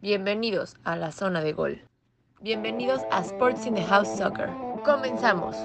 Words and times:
Bienvenidos 0.00 0.76
a 0.84 0.94
la 0.94 1.10
zona 1.10 1.40
de 1.40 1.52
gol. 1.52 1.82
Bienvenidos 2.40 3.00
a 3.10 3.20
Sports 3.20 3.66
in 3.66 3.74
the 3.74 3.82
House 3.82 4.06
Soccer. 4.16 4.48
Comenzamos. 4.84 5.56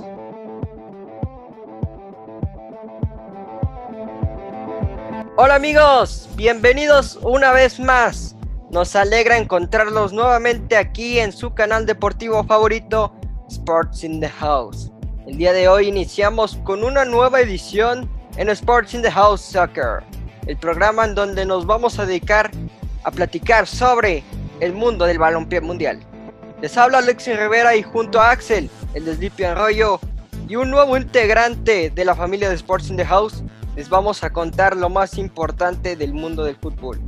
Hola 5.38 5.54
amigos, 5.54 6.28
bienvenidos 6.36 7.20
una 7.22 7.52
vez 7.52 7.80
más. 7.80 8.36
Nos 8.72 8.96
alegra 8.96 9.38
encontrarlos 9.38 10.14
nuevamente 10.14 10.78
aquí 10.78 11.20
en 11.20 11.32
su 11.32 11.54
canal 11.54 11.86
deportivo 11.86 12.44
favorito, 12.44 13.14
Sports 13.52 14.04
in 14.04 14.20
the 14.20 14.30
House. 14.30 14.92
El 15.28 15.38
día 15.38 15.54
de 15.54 15.68
hoy 15.68 15.90
iniciamos 15.90 16.56
con 16.64 16.84
una 16.84 17.06
nueva 17.06 17.40
edición 17.40 18.10
en 18.38 18.50
Sports 18.50 18.96
in 18.96 19.04
the 19.04 19.12
House 19.12 19.42
Soccer, 19.42 20.04
el 20.48 20.58
programa 20.58 21.06
en 21.06 21.14
donde 21.14 21.46
nos 21.46 21.68
vamos 21.68 22.00
a 22.00 22.08
dedicar 22.08 22.50
a 23.04 23.12
platicar 23.12 23.68
sobre 23.68 24.24
el 24.60 24.74
mundo 24.74 25.06
del 25.06 25.20
balompié 25.20 25.62
mundial. 25.62 26.00
Les 26.62 26.78
habla 26.78 27.00
Alexis 27.00 27.38
Rivera 27.38 27.76
y 27.76 27.84
junto 27.84 28.22
a 28.22 28.32
Axel, 28.32 28.70
el 28.94 29.06
de 29.06 29.16
Sleepy 29.16 29.44
Arroyo, 29.44 30.00
y 30.48 30.56
un 30.56 30.70
nuevo 30.70 30.98
integrante 30.98 31.90
de 31.90 32.06
la 32.06 32.16
familia 32.16 32.50
de 32.50 32.56
Sports 32.56 32.90
in 32.90 32.98
the 32.98 33.06
House, 33.06 33.44
les 33.76 33.90
vamos 33.90 34.24
a 34.24 34.30
contar 34.32 34.76
lo 34.76 34.90
más 34.90 35.18
importante 35.18 35.96
del 35.96 36.14
mundo 36.14 36.44
del 36.44 36.56
fútbol. 36.56 37.00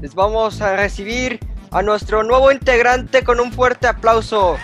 Les 0.00 0.14
vamos 0.14 0.60
a 0.60 0.76
recibir 0.76 1.40
a 1.70 1.82
nuestro 1.82 2.22
nuevo 2.22 2.52
integrante 2.52 3.24
con 3.24 3.40
un 3.40 3.52
fuerte 3.52 3.86
aplauso. 3.86 4.58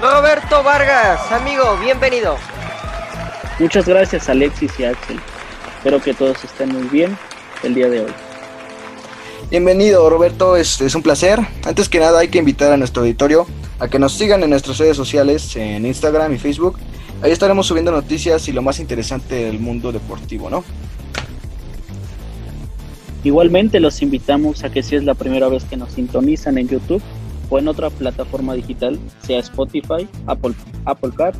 Roberto 0.00 0.62
Vargas, 0.62 1.32
amigo, 1.32 1.76
bienvenido. 1.78 2.36
Muchas 3.58 3.86
gracias 3.86 4.28
Alexis 4.28 4.78
y 4.78 4.84
Axel. 4.84 5.20
Espero 5.78 6.00
que 6.00 6.14
todos 6.14 6.42
estén 6.44 6.70
muy 6.70 6.88
bien 6.88 7.16
el 7.62 7.74
día 7.74 7.88
de 7.88 8.00
hoy. 8.02 8.14
Bienvenido 9.50 10.08
Roberto, 10.08 10.56
es, 10.56 10.80
es, 10.80 10.94
un 10.94 11.02
placer. 11.02 11.38
Antes 11.64 11.88
que 11.88 11.98
nada 12.00 12.20
hay 12.20 12.28
que 12.28 12.38
invitar 12.38 12.72
a 12.72 12.76
nuestro 12.76 13.02
auditorio 13.02 13.46
a 13.78 13.88
que 13.88 13.98
nos 13.98 14.14
sigan 14.14 14.42
en 14.42 14.50
nuestras 14.50 14.78
redes 14.78 14.96
sociales, 14.96 15.54
en 15.56 15.84
Instagram 15.84 16.32
y 16.32 16.38
Facebook. 16.38 16.78
Ahí 17.22 17.30
estaremos 17.30 17.66
subiendo 17.66 17.92
noticias 17.92 18.48
y 18.48 18.52
lo 18.52 18.62
más 18.62 18.80
interesante 18.80 19.34
del 19.34 19.60
mundo 19.60 19.92
deportivo, 19.92 20.48
¿no? 20.48 20.64
Igualmente 23.22 23.80
los 23.80 24.00
invitamos 24.02 24.64
a 24.64 24.70
que 24.70 24.82
si 24.82 24.96
es 24.96 25.04
la 25.04 25.14
primera 25.14 25.48
vez 25.48 25.64
que 25.64 25.76
nos 25.76 25.92
sintonizan 25.92 26.58
en 26.58 26.68
YouTube 26.68 27.02
o 27.50 27.58
en 27.58 27.68
otra 27.68 27.90
plataforma 27.90 28.54
digital, 28.54 28.98
sea 29.22 29.38
Spotify, 29.40 30.08
Apple, 30.26 30.54
Apple 30.86 31.10
Card, 31.16 31.36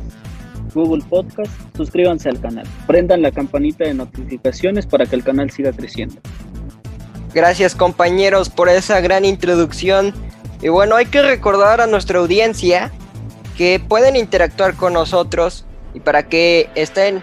Google 0.73 1.03
Podcast, 1.09 1.51
suscríbanse 1.75 2.29
al 2.29 2.39
canal. 2.39 2.67
Prendan 2.85 3.21
la 3.21 3.31
campanita 3.31 3.85
de 3.85 3.95
notificaciones 3.95 4.85
para 4.85 5.05
que 5.05 5.15
el 5.15 5.23
canal 5.23 5.49
siga 5.49 5.71
creciendo. 5.71 6.21
Gracias 7.35 7.75
compañeros 7.75 8.49
por 8.49 8.69
esa 8.69 9.01
gran 9.01 9.25
introducción. 9.25 10.13
Y 10.61 10.69
bueno, 10.69 10.95
hay 10.95 11.07
que 11.07 11.21
recordar 11.21 11.81
a 11.81 11.85
nuestra 11.85 12.19
audiencia 12.19 12.93
que 13.57 13.81
pueden 13.85 14.15
interactuar 14.15 14.75
con 14.75 14.93
nosotros 14.93 15.65
y 15.93 15.99
para 15.99 16.29
que 16.29 16.69
estén 16.75 17.21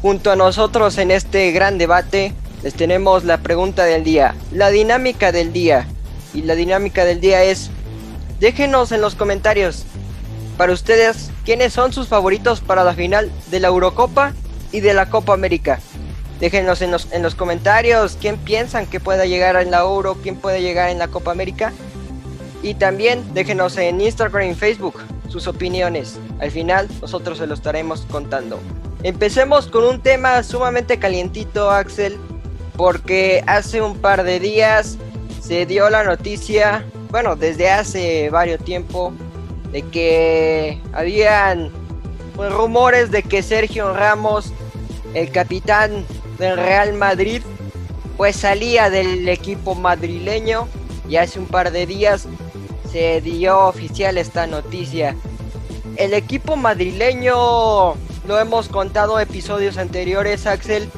junto 0.00 0.30
a 0.30 0.36
nosotros 0.36 0.96
en 0.96 1.10
este 1.10 1.52
gran 1.52 1.76
debate, 1.76 2.32
les 2.62 2.72
tenemos 2.72 3.24
la 3.24 3.36
pregunta 3.36 3.84
del 3.84 4.02
día, 4.02 4.34
la 4.50 4.70
dinámica 4.70 5.30
del 5.30 5.52
día. 5.52 5.86
Y 6.32 6.40
la 6.40 6.54
dinámica 6.54 7.04
del 7.04 7.20
día 7.20 7.44
es, 7.44 7.68
déjenos 8.40 8.92
en 8.92 9.02
los 9.02 9.14
comentarios 9.14 9.84
para 10.56 10.72
ustedes 10.72 11.32
quiénes 11.44 11.74
son 11.74 11.92
sus 11.92 12.08
favoritos 12.08 12.62
para 12.62 12.82
la 12.82 12.94
final 12.94 13.30
de 13.50 13.60
la 13.60 13.68
Eurocopa 13.68 14.32
y 14.72 14.80
de 14.80 14.94
la 14.94 15.10
Copa 15.10 15.34
América. 15.34 15.80
Déjenos 16.40 16.80
en 16.80 16.90
los, 16.90 17.12
en 17.12 17.22
los 17.22 17.34
comentarios 17.34 18.16
quién 18.20 18.38
piensan 18.38 18.86
que 18.86 18.98
pueda 18.98 19.26
llegar 19.26 19.56
en 19.56 19.70
la 19.70 19.80
Euro, 19.80 20.16
quién 20.22 20.36
puede 20.36 20.62
llegar 20.62 20.90
en 20.90 20.98
la 20.98 21.08
Copa 21.08 21.30
América. 21.30 21.72
Y 22.62 22.74
también 22.74 23.22
déjenos 23.34 23.76
en 23.76 24.00
Instagram 24.00 24.50
y 24.50 24.54
Facebook 24.54 25.00
sus 25.28 25.46
opiniones. 25.46 26.18
Al 26.40 26.50
final 26.50 26.88
nosotros 27.00 27.38
se 27.38 27.46
lo 27.46 27.54
estaremos 27.54 28.06
contando. 28.10 28.58
Empecemos 29.02 29.66
con 29.66 29.84
un 29.84 30.00
tema 30.00 30.42
sumamente 30.42 30.98
calientito, 30.98 31.70
Axel, 31.70 32.18
porque 32.76 33.42
hace 33.46 33.80
un 33.80 33.96
par 33.96 34.24
de 34.24 34.40
días 34.40 34.98
se 35.40 35.64
dio 35.64 35.88
la 35.88 36.04
noticia, 36.04 36.84
bueno, 37.10 37.36
desde 37.36 37.70
hace 37.70 38.28
varios 38.30 38.62
tiempo, 38.62 39.12
de 39.72 39.82
que 39.82 40.80
habían 40.92 41.70
pues, 42.36 42.52
rumores 42.52 43.10
de 43.10 43.22
que 43.22 43.42
Sergio 43.42 43.94
Ramos, 43.94 44.52
el 45.14 45.30
capitán 45.30 46.04
del 46.40 46.56
Real 46.56 46.94
Madrid, 46.94 47.42
pues 48.16 48.34
salía 48.34 48.90
del 48.90 49.28
equipo 49.28 49.74
madrileño 49.74 50.66
y 51.08 51.16
hace 51.16 51.38
un 51.38 51.46
par 51.46 51.70
de 51.70 51.86
días 51.86 52.26
se 52.90 53.20
dio 53.20 53.66
oficial 53.66 54.18
esta 54.18 54.46
noticia. 54.46 55.14
El 55.96 56.14
equipo 56.14 56.56
madrileño, 56.56 57.94
lo 58.26 58.38
hemos 58.40 58.68
contado 58.68 59.20
episodios 59.20 59.76
anteriores, 59.76 60.46
Axel, 60.46 60.90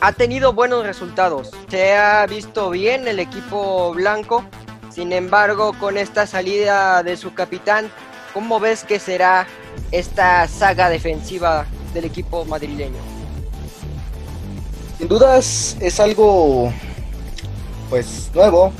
ha 0.00 0.12
tenido 0.12 0.52
buenos 0.52 0.84
resultados. 0.84 1.50
Se 1.68 1.96
ha 1.96 2.24
visto 2.26 2.70
bien 2.70 3.08
el 3.08 3.18
equipo 3.18 3.92
blanco. 3.94 4.44
Sin 4.90 5.12
embargo, 5.12 5.72
con 5.78 5.96
esta 5.96 6.26
salida 6.26 7.02
de 7.02 7.16
su 7.16 7.34
capitán, 7.34 7.90
¿cómo 8.34 8.60
ves 8.60 8.84
que 8.84 9.00
será 9.00 9.46
esta 9.90 10.46
saga 10.48 10.88
defensiva 10.88 11.66
del 11.94 12.04
equipo 12.04 12.44
madrileño? 12.44 13.17
Sin 14.98 15.06
dudas 15.06 15.76
es 15.80 16.00
algo 16.00 16.72
pues 17.88 18.30
nuevo 18.34 18.72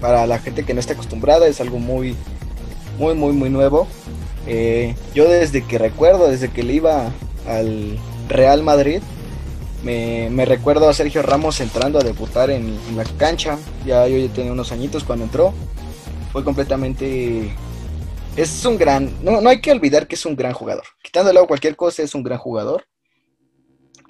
para 0.00 0.26
la 0.26 0.40
gente 0.40 0.64
que 0.64 0.74
no 0.74 0.80
está 0.80 0.94
acostumbrada, 0.94 1.46
es 1.46 1.60
algo 1.60 1.78
muy 1.78 2.16
muy 2.98 3.14
muy 3.14 3.32
muy 3.32 3.48
nuevo. 3.48 3.86
Eh, 4.48 4.96
yo 5.14 5.28
desde 5.28 5.64
que 5.64 5.78
recuerdo, 5.78 6.28
desde 6.28 6.50
que 6.50 6.64
le 6.64 6.74
iba 6.74 7.12
al 7.46 7.96
Real 8.28 8.64
Madrid, 8.64 9.00
me, 9.84 10.44
recuerdo 10.44 10.88
a 10.88 10.94
Sergio 10.94 11.22
Ramos 11.22 11.60
entrando 11.60 12.00
a 12.00 12.02
debutar 12.02 12.50
en, 12.50 12.76
en, 12.88 12.96
la 12.96 13.04
cancha. 13.04 13.56
Ya 13.86 14.06
yo 14.08 14.18
ya 14.18 14.32
tenía 14.32 14.52
unos 14.52 14.72
añitos 14.72 15.04
cuando 15.04 15.24
entró. 15.24 15.52
Fue 16.32 16.42
completamente. 16.42 17.52
Es 18.36 18.64
un 18.64 18.78
gran. 18.78 19.12
No, 19.22 19.40
no 19.40 19.48
hay 19.48 19.60
que 19.60 19.70
olvidar 19.70 20.06
que 20.08 20.16
es 20.16 20.26
un 20.26 20.34
gran 20.34 20.54
jugador. 20.54 20.84
Quitándole 21.02 21.38
a 21.38 21.46
cualquier 21.46 21.76
cosa, 21.76 22.02
es 22.02 22.14
un 22.14 22.22
gran 22.22 22.38
jugador. 22.38 22.84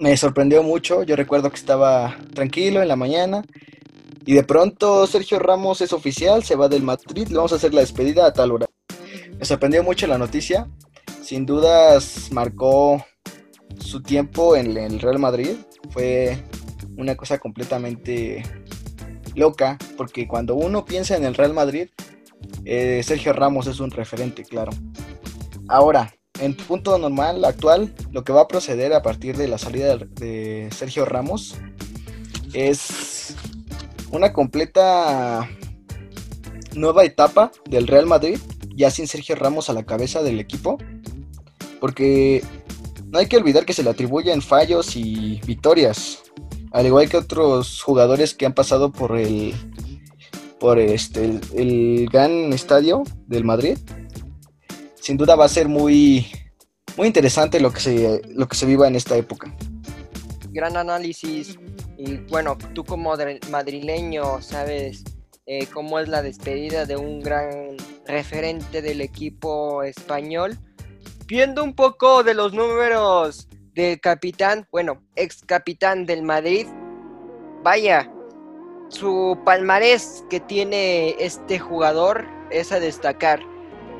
Me 0.03 0.17
sorprendió 0.17 0.63
mucho. 0.63 1.03
Yo 1.03 1.15
recuerdo 1.15 1.49
que 1.49 1.55
estaba 1.55 2.17
tranquilo 2.33 2.81
en 2.81 2.89
la 2.89 2.97
mañana. 2.97 3.41
Y 4.25 4.33
de 4.33 4.43
pronto 4.43 5.07
Sergio 5.07 5.39
Ramos 5.39 5.79
es 5.79 5.93
oficial, 5.93 6.43
se 6.43 6.57
va 6.57 6.67
del 6.67 6.83
Madrid. 6.83 7.29
Le 7.29 7.37
vamos 7.37 7.53
a 7.53 7.55
hacer 7.55 7.73
la 7.73 7.79
despedida 7.79 8.25
a 8.25 8.33
tal 8.33 8.51
hora. 8.51 8.65
Me 9.39 9.45
sorprendió 9.45 9.81
mucho 9.81 10.05
la 10.05 10.17
noticia. 10.17 10.67
Sin 11.21 11.45
dudas 11.45 12.27
marcó 12.33 13.01
su 13.79 14.03
tiempo 14.03 14.57
en 14.57 14.75
el 14.75 14.99
Real 14.99 15.19
Madrid 15.19 15.55
fue 15.91 16.37
una 16.97 17.15
cosa 17.15 17.37
completamente 17.37 18.43
loca, 19.35 19.77
porque 19.95 20.27
cuando 20.27 20.55
uno 20.55 20.83
piensa 20.83 21.15
en 21.15 21.23
el 21.23 21.33
Real 21.33 21.53
Madrid, 21.53 21.87
eh, 22.65 23.01
Sergio 23.05 23.31
Ramos 23.31 23.67
es 23.67 23.79
un 23.79 23.89
referente, 23.89 24.43
claro. 24.43 24.73
Ahora, 25.69 26.13
en 26.39 26.55
punto 26.55 26.97
normal, 26.97 27.45
actual, 27.45 27.93
lo 28.11 28.23
que 28.23 28.33
va 28.33 28.41
a 28.41 28.47
proceder 28.47 28.93
a 28.93 29.01
partir 29.01 29.37
de 29.37 29.47
la 29.47 29.57
salida 29.57 29.97
de 29.97 30.69
Sergio 30.75 31.05
Ramos 31.05 31.55
es 32.53 33.35
una 34.11 34.33
completa 34.33 35.49
nueva 36.75 37.03
etapa 37.03 37.51
del 37.69 37.87
Real 37.87 38.05
Madrid, 38.05 38.39
ya 38.75 38.89
sin 38.89 39.07
Sergio 39.07 39.35
Ramos 39.35 39.69
a 39.69 39.73
la 39.73 39.83
cabeza 39.83 40.23
del 40.23 40.39
equipo, 40.39 40.77
porque 41.79 42.43
no 43.05 43.19
hay 43.19 43.27
que 43.27 43.37
olvidar 43.37 43.65
que 43.65 43.73
se 43.73 43.83
le 43.83 43.91
atribuyen 43.91 44.41
fallos 44.41 44.95
y 44.95 45.39
victorias, 45.45 46.23
al 46.71 46.87
igual 46.87 47.09
que 47.09 47.17
otros 47.17 47.81
jugadores 47.81 48.33
que 48.33 48.45
han 48.45 48.53
pasado 48.53 48.91
por 48.91 49.17
el 49.17 49.53
por 50.59 50.79
este 50.79 51.25
el, 51.25 51.41
el, 51.55 52.09
gran 52.09 52.53
estadio 52.53 53.03
del 53.27 53.43
Madrid. 53.43 53.77
Sin 55.03 55.17
duda 55.17 55.35
va 55.35 55.43
a 55.43 55.49
ser 55.49 55.67
muy 55.67 56.25
muy 56.95 57.07
interesante 57.07 57.59
lo 57.59 57.73
que 57.73 57.81
se 57.81 58.21
lo 58.29 58.47
que 58.47 58.55
se 58.55 58.65
viva 58.65 58.87
en 58.87 58.95
esta 58.95 59.17
época. 59.17 59.53
Gran 60.51 60.77
análisis 60.77 61.59
y 61.97 62.15
bueno, 62.29 62.57
tú 62.73 62.85
como 62.85 63.13
madrileño 63.51 64.41
sabes 64.41 65.03
eh, 65.45 65.67
cómo 65.73 65.99
es 65.99 66.07
la 66.07 66.21
despedida 66.21 66.85
de 66.85 66.95
un 66.95 67.19
gran 67.19 67.75
referente 68.07 68.81
del 68.81 69.01
equipo 69.01 69.83
español 69.83 70.57
viendo 71.27 71.65
un 71.65 71.75
poco 71.75 72.23
de 72.23 72.33
los 72.33 72.53
números 72.53 73.49
del 73.75 73.99
capitán, 73.99 74.65
bueno, 74.71 75.03
ex 75.17 75.43
capitán 75.45 76.05
del 76.05 76.23
Madrid, 76.23 76.65
vaya, 77.61 78.09
su 78.87 79.37
palmarés 79.43 80.23
que 80.29 80.39
tiene 80.39 81.15
este 81.19 81.59
jugador 81.59 82.25
es 82.51 82.71
a 82.71 82.79
destacar. 82.79 83.52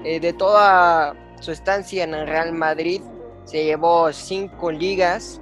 Eh, 0.03 0.19
de 0.19 0.33
toda 0.33 1.15
su 1.39 1.51
estancia 1.51 2.03
en 2.03 2.13
el 2.13 2.27
Real 2.27 2.53
Madrid, 2.53 3.01
se 3.45 3.63
llevó 3.63 4.11
cinco 4.11 4.71
ligas 4.71 5.41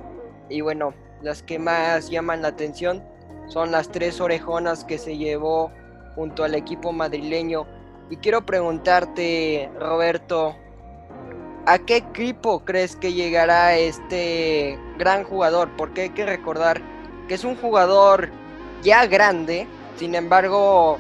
y 0.50 0.62
bueno, 0.62 0.94
las 1.22 1.44
que 1.44 1.60
más 1.60 2.10
llaman 2.10 2.42
la 2.42 2.50
atención 2.50 3.04
son 3.48 3.72
las 3.72 3.90
tres 3.90 4.22
orejonas 4.22 4.84
que 4.84 4.98
se 4.98 5.18
llevó 5.18 5.72
junto 6.16 6.44
al 6.44 6.56
equipo 6.56 6.92
madrileño. 6.92 7.66
Y 8.10 8.18
quiero 8.18 8.46
preguntarte, 8.46 9.70
Roberto, 9.80 10.56
¿a 11.66 11.80
qué 11.80 11.98
equipo 11.98 12.64
crees 12.66 12.96
que 12.96 13.14
llegará 13.14 13.78
este 13.78 14.78
gran 14.98 15.24
jugador? 15.24 15.70
Porque 15.78 16.02
hay 16.02 16.10
que 16.10 16.26
recordar 16.26 16.82
que 17.28 17.36
es 17.36 17.44
un 17.44 17.56
jugador 17.56 18.30
ya 18.84 19.06
grande, 19.06 19.68
sin 19.96 20.16
embargo, 20.16 20.98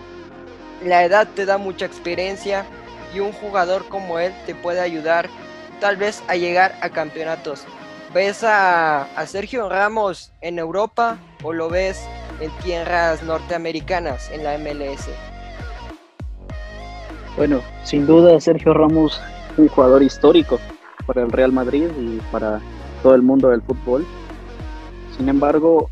la 0.83 1.03
edad 1.03 1.27
te 1.35 1.45
da 1.45 1.57
mucha 1.57 1.85
experiencia 1.85 2.65
y 3.13 3.19
un 3.19 3.31
jugador 3.33 3.87
como 3.87 4.19
él 4.19 4.33
te 4.45 4.55
puede 4.55 4.79
ayudar 4.79 5.29
tal 5.79 5.97
vez 5.97 6.23
a 6.27 6.35
llegar 6.35 6.75
a 6.81 6.89
campeonatos. 6.89 7.65
¿Ves 8.13 8.43
a, 8.43 9.07
Sergio 9.25 9.69
Ramos 9.69 10.31
en 10.41 10.59
Europa 10.59 11.17
o 11.43 11.53
lo 11.53 11.69
ves 11.69 12.05
en 12.39 12.51
tierras 12.63 13.23
norteamericanas, 13.23 14.29
en 14.31 14.43
la 14.43 14.57
MLS? 14.57 15.07
Bueno, 17.37 17.61
sin 17.83 18.05
duda 18.05 18.39
Sergio 18.41 18.73
Ramos, 18.73 19.21
un 19.57 19.69
jugador 19.69 20.03
histórico 20.03 20.59
para 21.05 21.21
el 21.21 21.31
Real 21.31 21.51
Madrid 21.51 21.87
y 21.97 22.19
para 22.31 22.59
todo 23.01 23.15
el 23.15 23.21
mundo 23.21 23.49
del 23.49 23.61
fútbol. 23.61 24.05
Sin 25.17 25.29
embargo, 25.29 25.89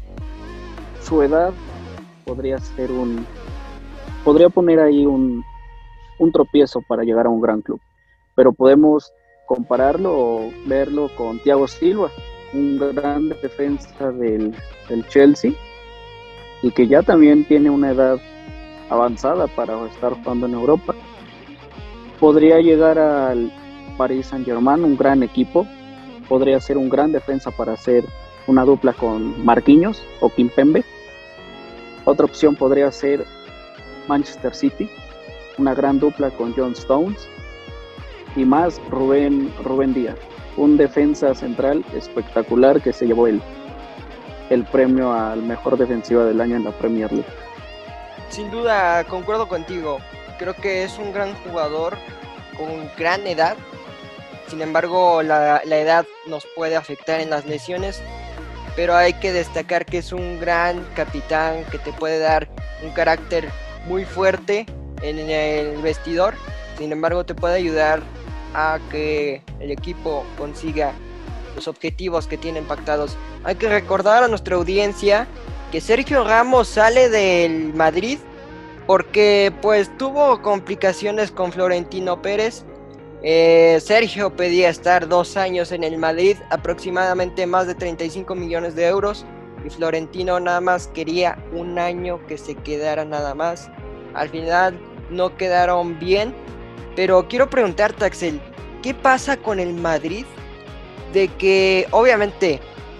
su 1.02 1.22
edad 1.22 1.54
podría 2.26 2.60
ser 2.60 2.92
un 2.92 3.26
podría 4.24 4.50
poner 4.50 4.80
ahí 4.80 5.06
un, 5.06 5.44
un 6.20 6.32
tropiezo 6.32 6.82
para 6.82 7.04
llegar 7.04 7.26
a 7.26 7.30
un 7.30 7.42
gran 7.42 7.62
club. 7.62 7.80
Pero 8.36 8.54
podemos 8.54 9.12
compararlo 9.48 10.14
o 10.14 10.52
verlo 10.68 11.10
con 11.18 11.40
Thiago 11.40 11.68
Silva, 11.68 12.12
un 12.54 12.78
gran 12.78 13.30
defensa 13.30 14.12
del, 14.12 14.54
Chelsea 15.08 15.54
y 16.62 16.72
que 16.72 16.88
ya 16.88 17.02
también 17.02 17.46
tiene 17.46 17.70
una 17.70 17.92
edad 17.92 18.20
avanzada 18.90 19.48
para 19.48 19.86
estar 19.88 20.14
jugando 20.14 20.46
en 20.46 20.54
Europa. 20.54 20.94
Podría 22.20 22.60
llegar 22.60 23.00
al 23.00 23.52
Paris 23.98 24.28
Saint 24.28 24.46
Germain, 24.46 24.84
un 24.84 24.98
gran 24.98 25.24
equipo. 25.24 25.66
Podría 26.28 26.60
ser 26.60 26.78
un 26.78 26.90
gran 26.90 27.12
defensa 27.12 27.50
para 27.50 27.74
hacer 27.74 28.04
una 28.46 28.66
dupla 28.66 28.94
con 28.94 29.44
Marquinhos 29.46 30.04
o 30.20 30.30
Kimpembe. 30.30 30.84
Otra 32.06 32.26
opción 32.26 32.56
podría 32.56 32.92
ser 32.92 33.26
Manchester 34.08 34.54
City, 34.54 34.90
una 35.60 35.74
gran 35.74 36.00
dupla 36.00 36.32
con 36.32 36.54
John 36.56 36.72
Stones 36.72 37.28
y 38.36 38.46
más 38.46 38.80
Rubén, 38.90 39.54
Rubén 39.64 39.94
Díaz, 39.94 40.16
un 40.56 40.78
defensa 40.78 41.36
central 41.36 41.84
espectacular 41.94 42.82
que 42.82 42.94
se 42.94 43.06
llevó 43.06 43.28
el, 43.28 43.42
el 44.50 44.64
premio 44.66 45.12
al 45.12 45.44
mejor 45.44 45.78
defensiva 45.78 46.24
del 46.24 46.40
año 46.40 46.56
en 46.56 46.64
la 46.64 46.72
Premier 46.72 47.12
League. 47.12 47.30
Sin 48.30 48.50
duda, 48.52 49.04
concuerdo 49.06 49.48
contigo. 49.48 50.00
Creo 50.38 50.54
que 50.54 50.84
es 50.84 50.98
un 50.98 51.12
gran 51.12 51.34
jugador 51.44 51.98
con 52.58 52.68
gran 52.98 53.28
edad. 53.28 53.58
Sin 54.48 54.62
embargo, 54.62 55.22
la, 55.22 55.62
la 55.66 55.78
edad 55.78 56.06
nos 56.28 56.48
puede 56.56 56.76
afectar 56.76 57.20
en 57.20 57.30
las 57.30 57.46
lesiones. 57.46 58.02
Pero 58.76 58.96
hay 58.96 59.14
que 59.14 59.34
destacar 59.34 59.86
que 59.86 59.98
es 59.98 60.14
un 60.14 60.40
gran 60.40 60.86
capitán 60.96 61.66
que 61.72 61.80
te 61.80 61.92
puede 61.92 62.20
dar 62.20 62.48
un 62.84 62.92
carácter 62.92 63.50
muy 63.88 64.06
fuerte 64.06 64.66
en 65.02 65.20
el 65.20 65.82
vestidor. 65.82 66.36
Sin 66.78 66.92
embargo, 66.92 67.26
te 67.26 67.36
puede 67.36 67.56
ayudar 67.56 68.02
a 68.54 68.80
que 68.92 69.42
el 69.60 69.72
equipo 69.72 70.26
consiga 70.38 70.94
los 71.56 71.68
objetivos 71.68 72.28
que 72.28 72.38
tienen 72.38 72.66
pactados. 72.66 73.18
Hay 73.44 73.56
que 73.56 73.70
recordar 73.70 74.24
a 74.24 74.28
nuestra 74.28 74.56
audiencia 74.56 75.28
que 75.72 75.82
Sergio 75.82 76.24
Ramos 76.24 76.68
sale 76.68 77.10
del 77.10 77.74
Madrid 77.74 78.20
porque 78.90 79.54
pues 79.62 79.96
tuvo 80.00 80.42
complicaciones 80.42 81.30
con 81.30 81.52
Florentino 81.52 82.22
Pérez. 82.24 82.64
Eh, 83.22 83.78
Sergio 83.84 84.36
pedía 84.36 84.70
estar 84.70 85.08
dos 85.08 85.38
años 85.38 85.72
en 85.72 85.84
el 85.84 85.98
Madrid, 86.00 86.38
aproximadamente 86.50 87.46
más 87.46 87.68
de 87.68 87.76
35 87.76 88.34
millones 88.34 88.76
de 88.76 88.88
euros. 88.88 89.26
Y 89.64 89.70
Florentino 89.70 90.40
nada 90.40 90.60
más 90.60 90.88
quería 90.88 91.38
un 91.54 91.78
año 91.78 92.26
que 92.26 92.38
se 92.40 92.56
quedara 92.56 93.06
nada 93.06 93.36
más. 93.36 93.70
Al 94.16 94.30
final 94.30 94.80
no 95.10 95.36
quedaron 95.38 96.00
bien 96.00 96.34
pero 97.00 97.30
quiero 97.30 97.50
preguntarte, 97.50 98.04
Axel, 98.04 98.42
¿qué 98.84 98.94
pasa 98.94 99.38
con 99.38 99.62
el 99.62 99.74
Madrid? 99.74 100.26
De 101.14 101.30
que, 101.30 101.88
obviamente, 101.92 102.60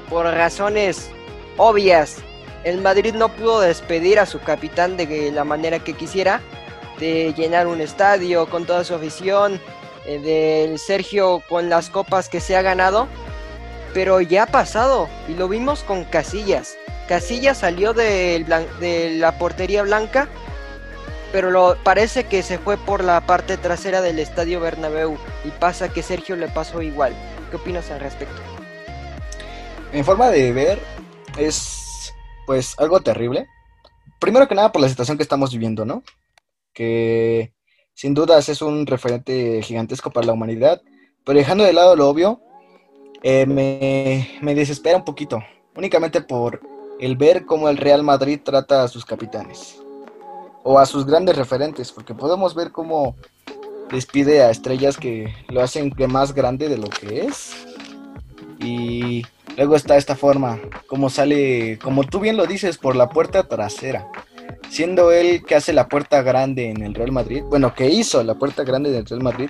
por 0.10 0.26
razones 0.26 1.12
obvias, 1.58 2.20
el 2.64 2.80
Madrid 2.80 3.14
no 3.14 3.28
pudo 3.28 3.60
despedir 3.60 4.18
a 4.18 4.26
su 4.26 4.40
capitán 4.40 4.96
de 4.96 5.32
la 5.34 5.44
manera 5.44 5.80
que 5.80 5.92
quisiera, 5.92 6.40
de 6.98 7.34
llenar 7.34 7.68
un 7.68 7.82
estadio 7.82 8.50
con 8.50 8.66
toda 8.66 8.86
su 8.86 8.96
afición, 8.96 9.60
eh, 10.06 10.20
del 10.20 10.80
Sergio 10.80 11.44
con 11.50 11.68
las 11.68 11.90
copas 11.90 12.30
que 12.30 12.40
se 12.40 12.56
ha 12.56 12.62
ganado, 12.62 13.10
pero 13.94 14.22
ya 14.22 14.44
ha 14.44 14.48
pasado 14.48 15.10
y 15.28 15.34
lo 15.34 15.50
vimos 15.50 15.84
con 15.84 16.06
Casillas. 16.06 16.78
Casillas 17.10 17.58
salió 17.58 17.94
de 17.94 18.46
la 19.20 19.38
portería 19.38 19.82
blanca 19.84 20.30
pero 21.32 21.52
lo, 21.52 21.78
parece 21.84 22.26
que 22.26 22.42
se 22.44 22.58
fue 22.58 22.78
por 22.78 23.04
la 23.04 23.22
parte 23.26 23.58
trasera 23.58 24.02
del 24.02 24.20
estadio 24.20 24.60
Bernabéu 24.60 25.18
y 25.46 25.50
pasa 25.50 25.92
que 25.92 26.02
Sergio 26.02 26.36
le 26.36 26.48
pasó 26.48 26.82
igual. 26.82 27.14
¿Qué 27.50 27.58
opinas 27.58 27.90
al 27.92 28.00
respecto? 28.00 28.42
En 29.92 30.06
forma 30.06 30.30
de 30.30 30.52
ver, 30.52 30.80
es 31.38 32.14
pues 32.46 32.76
algo 32.80 33.02
terrible. 33.02 33.48
Primero 34.20 34.48
que 34.48 34.56
nada 34.56 34.72
por 34.72 34.82
la 34.82 34.90
situación 34.90 35.18
que 35.18 35.24
estamos 35.24 35.52
viviendo, 35.52 35.86
¿no? 35.86 36.04
Que 36.74 37.54
sin 37.94 38.14
dudas 38.14 38.50
es 38.50 38.62
un 38.62 38.86
referente 38.86 39.62
gigantesco 39.62 40.12
para 40.12 40.28
la 40.28 40.34
humanidad, 40.34 40.82
pero 41.26 41.38
dejando 41.38 41.64
de 41.64 41.74
lado 41.74 41.96
lo 41.96 42.10
obvio, 42.10 42.42
eh, 43.24 43.46
me, 43.46 44.40
me 44.42 44.56
desespera 44.56 44.98
un 44.98 45.06
poquito, 45.06 45.44
únicamente 45.76 46.22
por 46.22 46.62
el 47.00 47.18
ver 47.18 47.46
cómo 47.46 47.70
el 47.70 47.78
Real 47.78 48.04
Madrid 48.04 48.40
trata 48.44 48.84
a 48.84 48.88
sus 48.88 49.06
capitanes 49.06 49.82
o 50.64 50.80
a 50.80 50.86
sus 50.86 51.06
grandes 51.06 51.36
referentes, 51.36 51.92
porque 51.92 52.14
podemos 52.14 52.56
ver 52.56 52.72
cómo 52.72 53.16
despide 53.92 54.44
a 54.44 54.52
estrellas 54.52 54.98
que 54.98 55.34
lo 55.50 55.62
hacen 55.62 55.94
más 56.10 56.34
grande 56.34 56.70
de 56.70 56.78
lo 56.78 56.90
que 56.90 57.26
es. 57.26 57.54
Y 58.60 59.24
luego 59.58 59.76
está 59.76 59.98
esta 59.98 60.16
forma, 60.16 60.60
como 60.88 61.10
sale, 61.10 61.80
como 61.80 62.04
tú 62.04 62.20
bien 62.20 62.38
lo 62.38 62.46
dices, 62.46 62.78
por 62.78 62.96
la 62.96 63.10
puerta 63.10 63.48
trasera. 63.48 64.08
Siendo 64.70 65.12
él 65.12 65.44
que 65.46 65.56
hace 65.56 65.74
la 65.74 65.88
puerta 65.88 66.22
grande 66.22 66.70
en 66.70 66.84
el 66.84 66.94
Real 66.94 67.12
Madrid, 67.12 67.44
bueno, 67.50 67.74
que 67.74 67.90
hizo 67.90 68.22
la 68.24 68.36
puerta 68.36 68.64
grande 68.64 68.92
del 68.92 69.06
Real 69.06 69.24
Madrid, 69.24 69.50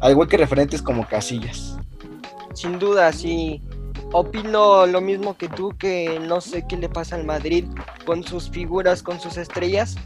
al 0.00 0.12
igual 0.12 0.28
que 0.28 0.36
referentes 0.36 0.82
como 0.82 1.06
Casillas. 1.06 1.78
Sin 2.54 2.78
duda, 2.78 3.12
sí. 3.12 3.62
Opino 4.12 4.86
lo 4.86 5.00
mismo 5.00 5.36
que 5.36 5.48
tú, 5.48 5.70
que 5.78 6.18
no 6.20 6.40
sé 6.40 6.64
qué 6.68 6.76
le 6.76 6.88
pasa 6.88 7.14
al 7.14 7.24
Madrid 7.24 7.64
con 8.04 8.24
sus 8.24 8.50
figuras, 8.50 9.02
con 9.04 9.20
sus 9.20 9.36
estrellas, 9.36 9.96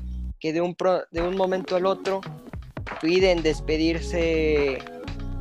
que 0.44 0.52
de 0.52 0.60
un, 0.60 0.76
de 1.10 1.22
un 1.22 1.38
momento 1.38 1.74
al 1.74 1.86
otro 1.86 2.20
piden 3.00 3.42
despedirse 3.42 4.78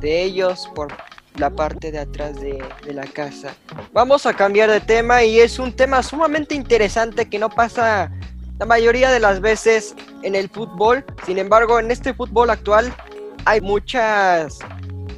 de 0.00 0.22
ellos 0.22 0.66
por 0.74 0.88
la 1.36 1.50
parte 1.50 1.92
de 1.92 1.98
atrás 1.98 2.40
de, 2.40 2.64
de, 2.86 2.94
la 2.94 3.04
casa. 3.04 3.54
Vamos 3.92 4.24
a 4.24 4.32
cambiar 4.32 4.70
de 4.70 4.80
tema 4.80 5.22
y 5.22 5.40
es 5.40 5.58
un 5.58 5.76
tema 5.76 6.02
sumamente 6.02 6.54
interesante 6.54 7.28
que 7.28 7.38
no 7.38 7.50
pasa 7.50 8.10
la 8.58 8.64
mayoría 8.64 9.10
de 9.10 9.20
las 9.20 9.42
veces 9.42 9.94
en 10.22 10.34
el 10.34 10.48
fútbol. 10.48 11.04
Sin 11.26 11.36
embargo, 11.36 11.78
en 11.78 11.90
este 11.90 12.14
fútbol 12.14 12.48
actual 12.48 12.90
hay 13.44 13.60
muchas 13.60 14.58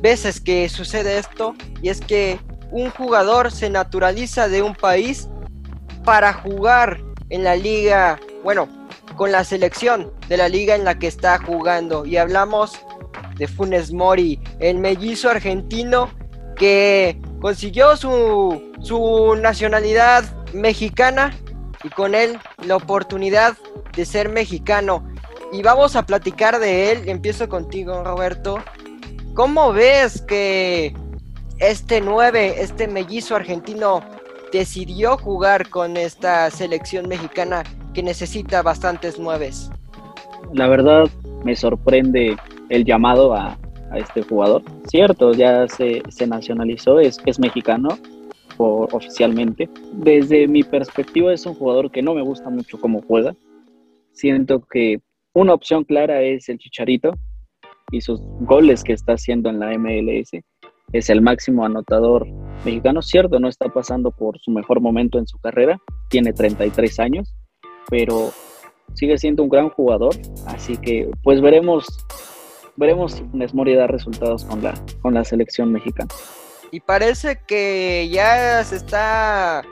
veces 0.00 0.40
que 0.40 0.68
sucede 0.68 1.16
esto 1.16 1.54
y 1.80 1.90
es 1.90 2.00
que 2.00 2.40
un 2.72 2.90
jugador 2.90 3.52
se 3.52 3.70
naturaliza 3.70 4.48
de 4.48 4.62
un 4.62 4.74
país 4.74 5.28
para 6.04 6.32
jugar 6.32 7.00
en 7.30 7.44
la 7.44 7.54
liga, 7.54 8.18
bueno, 8.42 8.68
con 9.16 9.32
la 9.32 9.44
selección 9.44 10.12
de 10.28 10.36
la 10.36 10.48
liga 10.48 10.74
en 10.74 10.84
la 10.84 10.98
que 10.98 11.06
está 11.06 11.38
jugando. 11.38 12.04
Y 12.06 12.16
hablamos 12.16 12.72
de 13.36 13.48
Funes 13.48 13.92
Mori, 13.92 14.40
el 14.60 14.78
mellizo 14.78 15.30
argentino 15.30 16.10
que 16.56 17.20
consiguió 17.40 17.96
su, 17.96 18.72
su 18.80 19.36
nacionalidad 19.36 20.24
mexicana 20.52 21.34
y 21.82 21.88
con 21.90 22.14
él 22.14 22.38
la 22.64 22.76
oportunidad 22.76 23.56
de 23.94 24.04
ser 24.04 24.28
mexicano. 24.28 25.06
Y 25.52 25.62
vamos 25.62 25.96
a 25.96 26.04
platicar 26.04 26.58
de 26.58 26.92
él. 26.92 27.08
Empiezo 27.08 27.48
contigo, 27.48 28.02
Roberto. 28.02 28.58
¿Cómo 29.34 29.72
ves 29.72 30.22
que 30.22 30.94
este 31.58 32.00
9, 32.00 32.56
este 32.58 32.88
mellizo 32.88 33.36
argentino, 33.36 34.02
decidió 34.52 35.18
jugar 35.18 35.68
con 35.68 35.96
esta 35.96 36.50
selección 36.50 37.08
mexicana 37.08 37.62
necesita 38.02 38.62
bastantes 38.62 39.18
nueves. 39.18 39.70
La 40.52 40.68
verdad 40.68 41.08
me 41.44 41.56
sorprende 41.56 42.36
el 42.68 42.84
llamado 42.84 43.34
a, 43.34 43.58
este 43.94 44.22
jugador. 44.22 44.62
Cierto, 44.88 45.32
ya 45.32 45.66
se, 45.68 46.02
nacionalizó, 46.26 46.98
es, 46.98 47.18
es 47.24 47.38
mexicano 47.38 47.96
por, 48.56 48.94
oficialmente. 48.94 49.70
Desde 49.92 50.48
mi 50.48 50.64
perspectiva 50.64 51.32
es 51.32 51.46
un 51.46 51.54
jugador 51.54 51.90
que 51.90 52.02
no 52.02 52.14
me 52.14 52.22
gusta 52.22 52.50
mucho 52.50 52.80
cómo 52.80 53.00
juega. 53.06 53.34
Siento 54.12 54.60
que 54.60 55.00
una 55.32 55.54
opción 55.54 55.84
clara 55.84 56.20
es 56.22 56.48
el 56.48 56.58
Chicharito 56.58 57.12
y 57.92 58.00
sus 58.00 58.20
goles 58.40 58.82
que 58.82 58.92
está 58.92 59.12
haciendo 59.12 59.50
en 59.50 59.60
la 59.60 59.76
MLS. 59.78 60.30
Es 60.92 61.10
el 61.10 61.22
máximo 61.22 61.64
anotador 61.64 62.26
mexicano, 62.64 63.02
cierto, 63.02 63.38
no 63.38 63.48
está 63.48 63.68
pasando 63.68 64.10
por 64.10 64.38
su 64.40 64.50
mejor 64.50 64.80
momento 64.80 65.18
en 65.18 65.26
su 65.26 65.38
carrera, 65.38 65.78
tiene 66.08 66.32
33 66.32 67.00
años, 67.00 67.34
pero 67.88 68.32
sigue 68.94 69.18
siendo 69.18 69.42
un 69.42 69.48
gran 69.48 69.70
jugador, 69.70 70.14
así 70.46 70.76
que 70.76 71.10
pues 71.22 71.40
veremos 71.40 71.86
veremos 72.76 73.12
si 73.12 73.24
Funes 73.24 73.54
Mori 73.54 73.74
da 73.74 73.86
resultados 73.86 74.44
con 74.44 74.62
la 74.62 74.74
con 75.02 75.14
la 75.14 75.24
selección 75.24 75.72
mexicana. 75.72 76.08
Y 76.70 76.80
parece 76.80 77.40
que 77.46 78.08
ya 78.10 78.62
se 78.64 78.76
está 78.76 79.62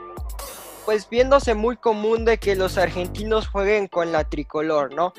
pues 0.85 1.09
viéndose 1.09 1.55
muy 1.55 1.77
común 1.77 2.25
de 2.25 2.37
que 2.37 2.55
los 2.55 2.77
argentinos 2.77 3.47
jueguen 3.47 3.87
con 3.87 4.11
la 4.11 4.23
tricolor, 4.23 4.93
¿no? 4.93 5.13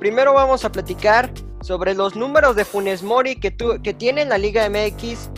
Primero 0.00 0.32
vamos 0.32 0.64
a 0.64 0.72
platicar 0.72 1.30
sobre 1.60 1.94
los 1.94 2.16
números 2.16 2.56
de 2.56 2.64
Funes 2.64 3.02
Mori 3.02 3.36
que, 3.36 3.54
que 3.82 3.94
tiene 3.94 4.24
la 4.24 4.38
Liga 4.38 4.68
MX. 4.68 5.30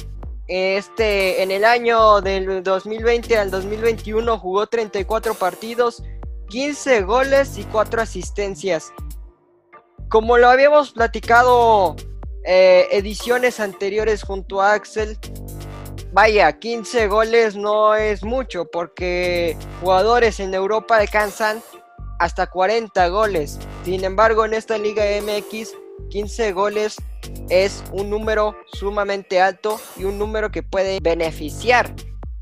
Este, 0.48 1.42
en 1.42 1.50
el 1.50 1.64
año 1.64 2.20
del 2.20 2.62
2020 2.62 3.36
al 3.36 3.50
2021 3.50 4.38
jugó 4.38 4.68
34 4.68 5.34
partidos, 5.34 6.04
15 6.48 7.02
goles 7.02 7.58
y 7.58 7.64
4 7.64 8.02
asistencias. 8.02 8.92
Como 10.08 10.38
lo 10.38 10.48
habíamos 10.48 10.92
platicado 10.92 11.96
eh, 12.44 12.86
ediciones 12.92 13.58
anteriores 13.60 14.22
junto 14.22 14.62
a 14.62 14.74
Axel, 14.74 15.18
vaya, 16.12 16.52
15 16.58 17.08
goles 17.08 17.56
no 17.56 17.94
es 17.94 18.22
mucho 18.22 18.66
porque 18.70 19.56
jugadores 19.80 20.38
en 20.40 20.54
Europa 20.54 20.96
alcanzan 20.96 21.62
hasta 22.18 22.46
40 22.46 23.08
goles. 23.08 23.58
Sin 23.84 24.04
embargo, 24.04 24.44
en 24.44 24.54
esta 24.54 24.78
Liga 24.78 25.04
MX, 25.20 25.74
15 26.10 26.52
goles 26.52 26.96
es 27.50 27.82
un 27.92 28.10
número 28.10 28.56
sumamente 28.72 29.40
alto 29.40 29.80
y 29.96 30.04
un 30.04 30.18
número 30.18 30.50
que 30.50 30.62
puede 30.62 31.00
beneficiar 31.00 31.92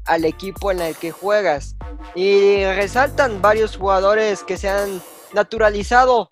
al 0.07 0.25
equipo 0.25 0.71
en 0.71 0.81
el 0.81 0.97
que 0.97 1.13
juegas. 1.13 1.77
Y 2.15 2.65
resaltan 2.65 3.41
varios 3.43 3.77
jugadores 3.77 4.45
que 4.45 4.57
se 4.57 4.69
han 4.69 5.03
naturalizado 5.33 6.29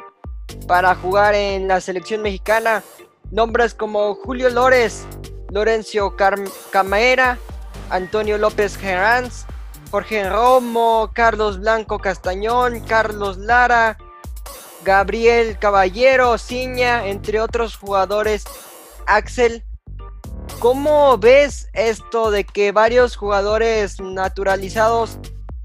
para 0.67 0.95
jugar 0.95 1.35
en 1.35 1.69
la 1.69 1.81
selección 1.81 2.23
mexicana. 2.23 2.83
Nombres 3.31 3.75
como 3.75 4.15
Julio 4.15 4.51
Lores, 4.51 5.07
Lorenzo 5.51 6.15
Camera, 6.71 7.39
Antonio 7.91 8.39
López 8.39 8.77
Geranz, 8.77 9.47
Jorge 9.91 10.29
Romo, 10.29 11.11
Carlos 11.13 11.61
Blanco 11.61 11.99
Castañón, 11.99 12.81
Carlos 12.81 13.37
Lara, 13.39 13.99
Gabriel 14.85 15.59
Caballero, 15.59 16.39
Ciña, 16.39 17.07
entre 17.07 17.41
otros 17.41 17.77
jugadores. 17.77 18.45
Axel, 19.07 19.65
¿cómo 20.63 21.19
ves 21.19 21.69
esto 21.73 22.31
de 22.31 22.45
que 22.45 22.71
varios 22.71 23.17
jugadores 23.17 24.01
naturalizados 24.01 25.19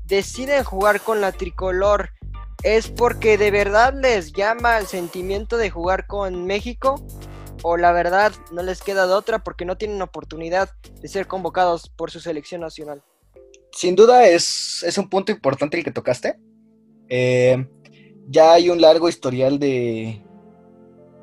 deciden 0.05 0.63
jugar 0.63 1.01
con 1.01 1.21
la 1.21 1.31
tricolor? 1.31 2.09
¿Es 2.63 2.87
porque 2.87 3.37
de 3.37 3.51
verdad 3.51 3.93
les 3.93 4.33
llama 4.33 4.79
el 4.79 4.87
sentimiento 4.87 5.57
de 5.57 5.69
jugar 5.69 6.07
con 6.07 6.45
México? 6.45 6.95
o 7.63 7.75
la 7.75 7.91
verdad 7.91 8.33
no 8.51 8.61
les 8.61 8.83
queda 8.83 9.07
de 9.07 9.13
otra 9.13 9.39
porque 9.43 9.65
no 9.65 9.77
tienen 9.77 9.99
oportunidad 10.03 10.69
de 11.01 11.07
ser 11.07 11.25
convocados 11.25 11.89
por 11.89 12.11
su 12.11 12.19
selección 12.19 12.61
nacional. 12.61 13.01
Sin 13.71 13.95
duda 13.95 14.27
es, 14.27 14.83
es 14.83 14.95
un 14.99 15.09
punto 15.09 15.31
importante 15.31 15.75
el 15.75 15.83
que 15.83 15.91
tocaste. 15.91 16.37
Eh, 17.09 17.67
ya 18.27 18.53
hay 18.53 18.69
un 18.69 18.79
largo 18.79 19.09
historial 19.09 19.57
de 19.57 20.23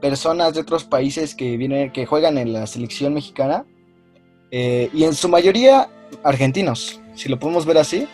personas 0.05 0.53
de 0.53 0.61
otros 0.61 0.85
países 0.85 1.35
que 1.35 1.57
vienen, 1.57 1.91
que 1.91 2.05
juegan 2.05 2.37
en 2.37 2.53
la 2.53 2.67
selección 2.67 3.15
mexicana 3.15 3.65
eh, 4.51 4.91
y 4.93 5.05
en 5.05 5.15
su 5.15 5.31
mayoría 5.31 5.89
argentinos, 6.23 7.01
si 7.15 7.31
lo 7.31 7.39
podemos 7.39 7.65
ver 7.65 7.79
así. 7.79 8.07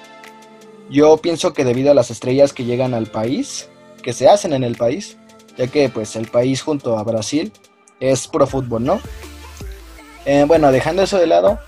Yo 0.88 1.16
pienso 1.16 1.52
que 1.52 1.64
debido 1.64 1.90
a 1.90 1.94
las 1.94 2.12
estrellas 2.12 2.52
que 2.52 2.64
llegan 2.64 2.94
al 2.94 3.08
país, 3.08 3.68
que 4.04 4.12
se 4.12 4.28
hacen 4.28 4.52
en 4.52 4.62
el 4.62 4.76
país, 4.76 5.16
ya 5.58 5.66
que 5.66 5.88
pues 5.88 6.14
el 6.14 6.28
país 6.28 6.62
junto 6.62 6.96
a 6.96 7.02
Brasil 7.02 7.52
es 7.98 8.28
pro 8.28 8.46
fútbol, 8.46 8.84
¿no? 8.84 9.00
Eh, 10.26 10.44
bueno, 10.46 10.70
dejando 10.70 11.02
eso 11.02 11.18
de 11.18 11.26
lado, 11.26 11.58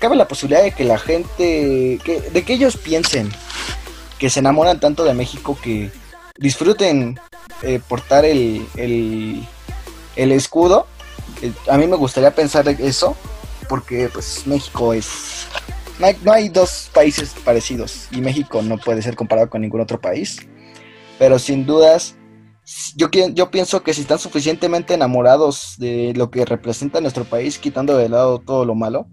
cabe 0.00 0.16
la 0.16 0.28
posibilidad 0.28 0.62
de 0.62 0.72
que 0.72 0.84
la 0.84 0.96
gente, 0.96 2.00
de 2.32 2.42
que 2.42 2.54
ellos 2.54 2.78
piensen 2.78 3.30
que 4.18 4.30
se 4.30 4.40
enamoran 4.40 4.80
tanto 4.80 5.04
de 5.04 5.12
México 5.12 5.58
que 5.62 5.90
disfruten 6.38 7.20
eh, 7.64 7.80
portar 7.88 8.24
el, 8.24 8.66
el, 8.76 10.32
escudo. 10.32 10.86
Eh, 11.42 11.52
a 11.68 11.78
mí 11.78 11.86
me 11.86 11.96
gustaría 11.96 12.34
pensar 12.34 12.68
eso, 12.68 13.16
porque 13.68 14.08
pues 14.12 14.46
México 14.46 14.92
es... 14.92 15.46
No 15.98 16.06
hay, 16.06 16.16
no 16.22 16.32
hay 16.32 16.48
dos 16.48 16.90
países 16.92 17.34
parecidos 17.44 18.08
y 18.10 18.20
México 18.20 18.62
no 18.62 18.78
puede 18.78 19.00
ser 19.00 19.14
comparado 19.14 19.48
con 19.48 19.60
ningún 19.60 19.80
otro 19.80 20.00
país, 20.00 20.38
pero 21.18 21.38
sin 21.38 21.64
dudas 21.64 22.16
yo, 22.96 23.08
yo 23.10 23.50
pienso 23.50 23.82
que 23.82 23.92
si 23.92 24.00
están 24.00 24.18
suficientemente 24.18 24.94
enamorados 24.94 25.74
de 25.78 26.12
lo 26.16 26.30
que 26.30 26.44
representa 26.44 27.00
nuestro 27.00 27.24
país, 27.24 27.58
quitando 27.58 27.96
de 27.96 28.08
lado 28.08 28.38
todo 28.38 28.64
lo 28.64 28.74
malo, 28.74 29.06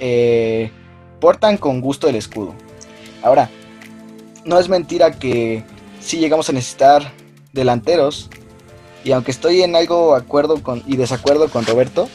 eh, 0.00 0.70
portan 1.20 1.56
con 1.56 1.80
gusto 1.80 2.08
el 2.08 2.16
escudo. 2.16 2.54
Ahora, 3.22 3.48
no 4.44 4.58
es 4.58 4.68
mentira 4.68 5.12
que 5.12 5.64
si 6.00 6.18
llegamos 6.18 6.48
a 6.48 6.52
necesitar 6.52 7.12
delanteros, 7.58 8.30
y 9.04 9.12
aunque 9.12 9.30
estoy 9.30 9.62
en 9.62 9.76
algo 9.76 10.14
acuerdo 10.14 10.62
con, 10.62 10.82
y 10.86 10.96
desacuerdo 10.96 11.48
con 11.48 11.66
Roberto, 11.66 12.08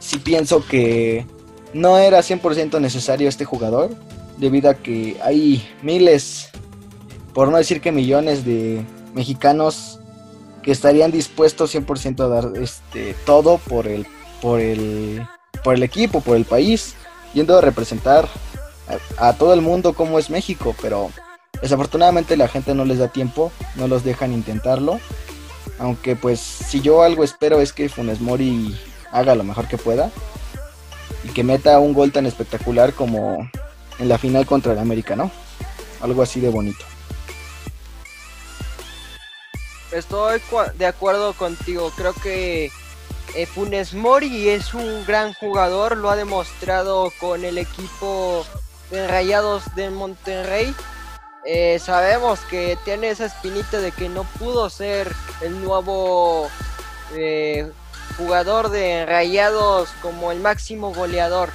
sí 0.00 0.18
pienso 0.18 0.66
que 0.66 1.26
no 1.72 1.98
era 1.98 2.20
100% 2.20 2.80
necesario 2.80 3.28
este 3.28 3.44
jugador, 3.44 3.90
debido 4.38 4.70
a 4.70 4.74
que 4.74 5.16
hay 5.22 5.66
miles, 5.82 6.50
por 7.32 7.50
no 7.50 7.56
decir 7.56 7.80
que 7.80 7.92
millones 7.92 8.44
de 8.44 8.84
mexicanos 9.14 10.00
que 10.62 10.72
estarían 10.72 11.12
dispuestos 11.12 11.74
100% 11.74 12.20
a 12.20 12.28
dar 12.28 12.52
este 12.60 13.14
todo 13.24 13.58
por 13.58 13.86
el 13.86 14.06
por 14.42 14.60
el 14.60 15.22
por 15.62 15.74
el 15.74 15.82
equipo, 15.82 16.20
por 16.20 16.36
el 16.36 16.44
país, 16.44 16.94
yendo 17.34 17.56
a 17.56 17.60
representar 17.60 18.28
a, 19.18 19.32
todo 19.32 19.52
el 19.52 19.62
mundo 19.62 19.94
como 19.94 20.18
es 20.18 20.30
México, 20.30 20.74
pero 20.80 21.10
desafortunadamente 21.62 22.36
la 22.36 22.48
gente 22.48 22.74
no 22.74 22.84
les 22.84 22.98
da 22.98 23.08
tiempo, 23.08 23.52
no 23.74 23.88
los 23.88 24.04
dejan 24.04 24.32
intentarlo. 24.32 25.00
Aunque 25.78 26.16
pues 26.16 26.40
si 26.40 26.80
yo 26.80 27.02
algo 27.02 27.22
espero 27.22 27.60
es 27.60 27.72
que 27.72 27.88
Funes 27.88 28.20
Mori 28.20 28.78
haga 29.12 29.34
lo 29.34 29.44
mejor 29.44 29.68
que 29.68 29.76
pueda 29.76 30.10
y 31.24 31.28
que 31.28 31.44
meta 31.44 31.78
un 31.78 31.92
gol 31.92 32.12
tan 32.12 32.26
espectacular 32.26 32.92
como 32.94 33.50
en 33.98 34.08
la 34.08 34.18
final 34.18 34.46
contra 34.46 34.72
el 34.72 34.78
América, 34.78 35.16
¿no? 35.16 35.30
Algo 36.00 36.22
así 36.22 36.40
de 36.40 36.48
bonito. 36.48 36.84
Estoy 39.92 40.40
de 40.76 40.86
acuerdo 40.86 41.32
contigo. 41.32 41.92
Creo 41.96 42.12
que 42.12 42.70
eh, 43.34 43.46
Funes 43.46 43.94
Mori 43.94 44.48
es 44.48 44.74
un 44.74 45.04
gran 45.06 45.32
jugador. 45.34 45.96
Lo 45.96 46.10
ha 46.10 46.16
demostrado 46.16 47.12
con 47.18 47.44
el 47.44 47.58
equipo 47.58 48.44
de 48.90 49.06
Rayados 49.06 49.74
de 49.74 49.90
Monterrey. 49.90 50.74
Eh, 51.46 51.78
sabemos 51.78 52.40
que 52.50 52.76
tiene 52.84 53.10
esa 53.10 53.26
espinita 53.26 53.78
de 53.78 53.92
que 53.92 54.08
no 54.08 54.24
pudo 54.24 54.68
ser 54.68 55.12
el 55.40 55.62
nuevo 55.62 56.48
eh, 57.14 57.70
jugador 58.16 58.70
de 58.70 59.06
Rayados 59.06 59.88
como 60.02 60.32
el 60.32 60.40
máximo 60.40 60.92
goleador. 60.92 61.50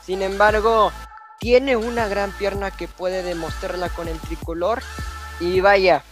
Sin 0.00 0.22
embargo, 0.22 0.92
tiene 1.40 1.76
una 1.76 2.06
gran 2.06 2.30
pierna 2.32 2.70
que 2.70 2.86
puede 2.86 3.22
demostrarla 3.24 3.88
con 3.88 4.06
el 4.06 4.18
tricolor. 4.20 4.82
Y 5.40 5.60
vaya, 5.60 6.04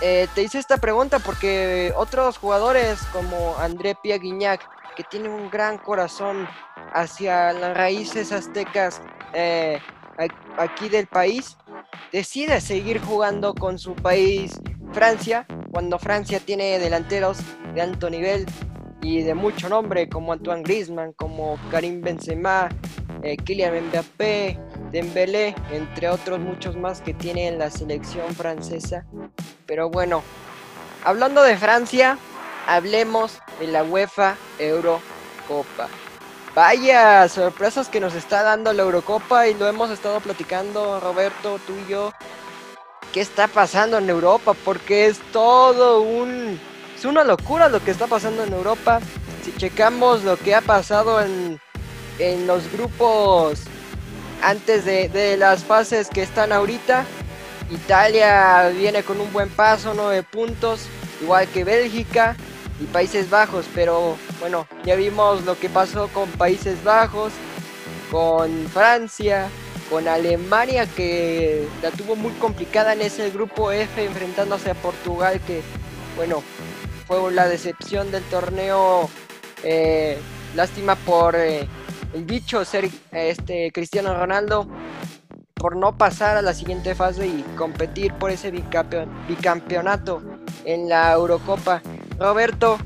eh, 0.00 0.28
te 0.34 0.42
hice 0.42 0.58
esta 0.58 0.76
pregunta 0.76 1.18
porque 1.20 1.92
otros 1.96 2.38
jugadores 2.38 3.00
como 3.12 3.56
André 3.58 3.96
Pia 4.00 4.18
Guignac, 4.18 4.60
que 4.94 5.04
tiene 5.04 5.28
un 5.28 5.50
gran 5.50 5.78
corazón 5.78 6.46
hacia 6.92 7.52
las 7.52 7.76
raíces 7.76 8.30
aztecas 8.30 9.00
eh, 9.32 9.80
aquí 10.56 10.88
del 10.88 11.06
país, 11.06 11.56
decide 12.12 12.60
seguir 12.60 13.00
jugando 13.00 13.54
con 13.54 13.78
su 13.78 13.94
país 13.94 14.60
Francia, 14.92 15.46
cuando 15.70 15.98
Francia 15.98 16.40
tiene 16.40 16.78
delanteros 16.78 17.38
de 17.74 17.82
alto 17.82 18.10
nivel 18.10 18.46
y 19.02 19.22
de 19.22 19.34
mucho 19.34 19.68
nombre 19.68 20.08
como 20.08 20.32
Antoine 20.32 20.62
Griezmann, 20.62 21.12
como 21.12 21.58
Karim 21.70 22.00
Benzema, 22.00 22.68
eh, 23.22 23.36
Kylian 23.36 23.88
Mbappé, 23.88 24.58
Dembélé, 24.90 25.54
entre 25.70 26.08
otros 26.08 26.40
muchos 26.40 26.76
más 26.76 27.00
que 27.00 27.14
tiene 27.14 27.48
en 27.48 27.58
la 27.58 27.70
selección 27.70 28.34
francesa. 28.34 29.06
Pero 29.66 29.90
bueno, 29.90 30.22
hablando 31.04 31.42
de 31.42 31.56
Francia, 31.56 32.18
hablemos 32.66 33.38
de 33.60 33.68
la 33.68 33.84
UEFA 33.84 34.36
Eurocopa. 34.58 35.88
Vaya 36.58 37.28
sorpresas 37.28 37.88
que 37.88 38.00
nos 38.00 38.16
está 38.16 38.42
dando 38.42 38.72
la 38.72 38.82
Eurocopa 38.82 39.46
y 39.46 39.54
lo 39.54 39.68
hemos 39.68 39.90
estado 39.92 40.18
platicando 40.18 40.98
Roberto, 40.98 41.60
tú 41.64 41.72
y 41.86 41.88
yo. 41.88 42.12
qué 43.12 43.20
está 43.20 43.46
pasando 43.46 43.98
en 43.98 44.10
Europa, 44.10 44.54
porque 44.64 45.06
es 45.06 45.20
todo 45.30 46.00
un... 46.00 46.58
Es 46.96 47.04
una 47.04 47.22
locura 47.22 47.68
lo 47.68 47.78
que 47.78 47.92
está 47.92 48.08
pasando 48.08 48.42
en 48.42 48.52
Europa. 48.52 48.98
Si 49.44 49.54
checamos 49.54 50.24
lo 50.24 50.36
que 50.36 50.56
ha 50.56 50.60
pasado 50.60 51.20
en, 51.22 51.60
en 52.18 52.48
los 52.48 52.68
grupos 52.72 53.60
antes 54.42 54.84
de, 54.84 55.08
de 55.08 55.36
las 55.36 55.62
fases 55.62 56.08
que 56.08 56.22
están 56.22 56.50
ahorita, 56.50 57.04
Italia 57.70 58.70
viene 58.70 59.04
con 59.04 59.20
un 59.20 59.32
buen 59.32 59.48
paso, 59.48 59.92
9 59.94 60.24
puntos, 60.24 60.88
igual 61.22 61.46
que 61.46 61.62
Bélgica 61.62 62.34
y 62.80 62.86
Países 62.86 63.30
Bajos, 63.30 63.66
pero 63.76 64.16
bueno, 64.40 64.66
ya 64.84 64.96
vimos 64.96 65.44
lo 65.44 65.58
que 65.58 65.68
pasó 65.68 66.08
con 66.08 66.30
Países 66.30 66.82
Bajos, 66.84 67.32
con 68.10 68.50
Francia, 68.68 69.48
con 69.90 70.06
Alemania 70.06 70.86
que 70.86 71.66
la 71.82 71.90
tuvo 71.90 72.14
muy 72.16 72.32
complicada 72.32 72.92
en 72.92 73.02
ese 73.02 73.30
grupo 73.30 73.72
F 73.72 74.04
enfrentándose 74.04 74.70
a 74.70 74.74
Portugal 74.74 75.40
que 75.46 75.62
bueno 76.16 76.42
fue 77.06 77.32
la 77.32 77.48
decepción 77.48 78.10
del 78.10 78.22
torneo 78.24 79.08
eh, 79.62 80.18
lástima 80.54 80.94
por 80.94 81.36
eh, 81.36 81.66
el 82.12 82.24
bicho 82.24 82.64
ser 82.64 82.90
este 83.12 83.72
Cristiano 83.72 84.14
Ronaldo 84.14 84.68
por 85.54 85.76
no 85.76 85.96
pasar 85.96 86.36
a 86.36 86.42
la 86.42 86.54
siguiente 86.54 86.94
fase 86.94 87.26
y 87.26 87.44
competir 87.56 88.12
por 88.14 88.30
ese 88.30 88.50
bicampeonato 88.50 90.22
en 90.64 90.88
la 90.88 91.12
Eurocopa. 91.12 91.82
Roberto, 92.16 92.78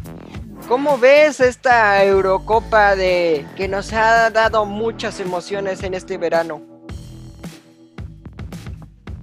¿cómo 0.72 0.96
ves 0.96 1.38
esta 1.40 2.02
Eurocopa 2.02 2.96
de 2.96 3.44
que 3.56 3.68
nos 3.68 3.92
ha 3.92 4.30
dado 4.30 4.64
muchas 4.64 5.20
emociones 5.20 5.82
en 5.82 5.92
este 5.92 6.16
verano? 6.16 6.62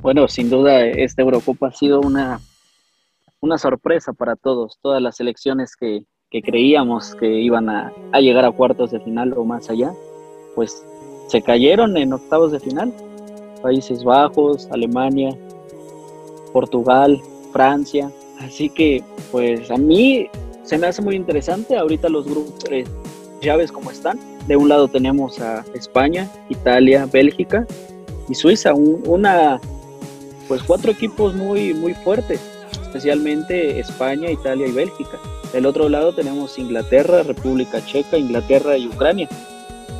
Bueno, 0.03 0.27
sin 0.27 0.51
duda 0.51 0.85
esta 0.85 1.23
Eurocopa 1.23 1.69
ha 1.69 1.71
sido 1.71 2.01
una, 2.01 2.39
una 3.39 3.57
sorpresa 3.57 4.13
para 4.13 4.35
todos, 4.35 4.77
todas 4.79 5.01
las 5.01 5.15
selecciones 5.15 5.75
que, 5.75 6.03
creíamos 6.29 7.15
que 7.15 7.39
iban 7.41 7.67
a, 7.67 7.91
a 8.11 8.19
llegar 8.19 8.45
a 8.45 8.51
cuartos 8.51 8.91
de 8.91 8.99
final 8.99 9.33
o 9.35 9.43
más 9.43 9.71
allá, 9.71 9.91
pues 10.53 10.85
se 11.29 11.41
cayeron 11.41 11.97
en 11.97 12.13
octavos 12.13 12.51
de 12.51 12.59
final 12.59 12.93
Países 13.63 14.03
Bajos, 14.03 14.69
Alemania, 14.69 15.35
Portugal, 16.53 17.19
Francia. 17.51 18.11
Así 18.39 18.69
que, 18.69 19.03
pues 19.31 19.71
a 19.71 19.77
mí 19.77 20.29
se 20.69 20.77
me 20.77 20.85
hace 20.85 21.01
muy 21.01 21.15
interesante. 21.15 21.75
Ahorita 21.75 22.09
los 22.09 22.25
grupos, 22.25 22.63
ya 23.41 23.55
ves 23.55 23.71
cómo 23.71 23.89
están. 23.89 24.19
De 24.47 24.55
un 24.55 24.69
lado 24.69 24.87
tenemos 24.87 25.39
a 25.39 25.65
España, 25.73 26.29
Italia, 26.49 27.07
Bélgica 27.11 27.65
y 28.29 28.35
Suiza. 28.35 28.75
una, 28.75 29.59
pues 30.47 30.61
cuatro 30.61 30.91
equipos 30.91 31.33
muy, 31.33 31.73
muy 31.73 31.95
fuertes, 31.95 32.39
especialmente 32.83 33.79
España, 33.79 34.29
Italia 34.29 34.67
y 34.67 34.71
Bélgica. 34.71 35.17
Del 35.53 35.65
otro 35.65 35.89
lado 35.89 36.13
tenemos 36.13 36.59
Inglaterra, 36.59 37.23
República 37.23 37.83
Checa, 37.83 38.17
Inglaterra 38.17 38.77
y 38.77 38.87
Ucrania. 38.87 39.27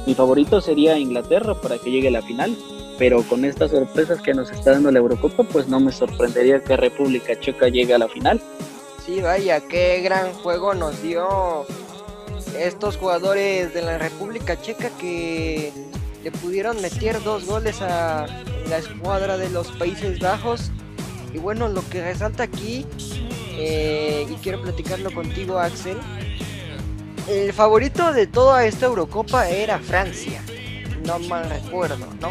Mi 0.06 0.14
favorito 0.14 0.62
sería 0.62 1.00
Inglaterra 1.00 1.56
para 1.56 1.80
que 1.80 1.90
llegue 1.90 2.10
a 2.10 2.12
la 2.12 2.22
final, 2.22 2.56
pero 3.00 3.24
con 3.24 3.44
estas 3.44 3.72
sorpresas 3.72 4.22
que 4.22 4.36
nos 4.36 4.52
está 4.52 4.74
dando 4.74 4.92
la 4.92 5.00
Eurocopa, 5.00 5.44
pues 5.44 5.68
no 5.68 5.80
me 5.80 5.92
sorprendería 5.92 6.64
que 6.64 6.78
República 6.78 7.40
Checa 7.40 7.70
llegue 7.70 7.96
a 7.96 7.98
la 7.98 8.08
final. 8.08 8.40
Sí, 9.10 9.22
vaya, 9.22 9.60
qué 9.60 10.02
gran 10.02 10.34
juego 10.34 10.76
nos 10.76 11.02
dio 11.02 11.66
estos 12.56 12.96
jugadores 12.96 13.74
de 13.74 13.82
la 13.82 13.98
República 13.98 14.62
Checa 14.62 14.92
que 15.00 15.74
le 16.24 16.32
pudieron 16.32 16.80
meter 16.80 17.24
dos 17.24 17.48
goles 17.48 17.82
a 17.82 18.28
la 18.70 18.78
escuadra 18.78 19.36
de 19.38 19.50
los 19.50 19.72
Países 19.72 20.20
Bajos. 20.20 20.70
Y 21.34 21.40
bueno, 21.40 21.70
lo 21.70 21.82
que 21.90 22.04
resalta 22.04 22.44
aquí, 22.44 22.86
eh, 23.58 24.28
y 24.30 24.36
quiero 24.44 24.62
platicarlo 24.62 25.12
contigo 25.12 25.58
Axel, 25.58 25.98
el 27.28 27.52
favorito 27.52 28.14
de 28.14 28.28
toda 28.28 28.64
esta 28.66 28.86
Eurocopa 28.86 29.50
era 29.50 29.80
Francia, 29.80 30.44
no 31.04 31.18
mal 31.18 31.50
recuerdo, 31.50 32.06
¿no? 32.22 32.30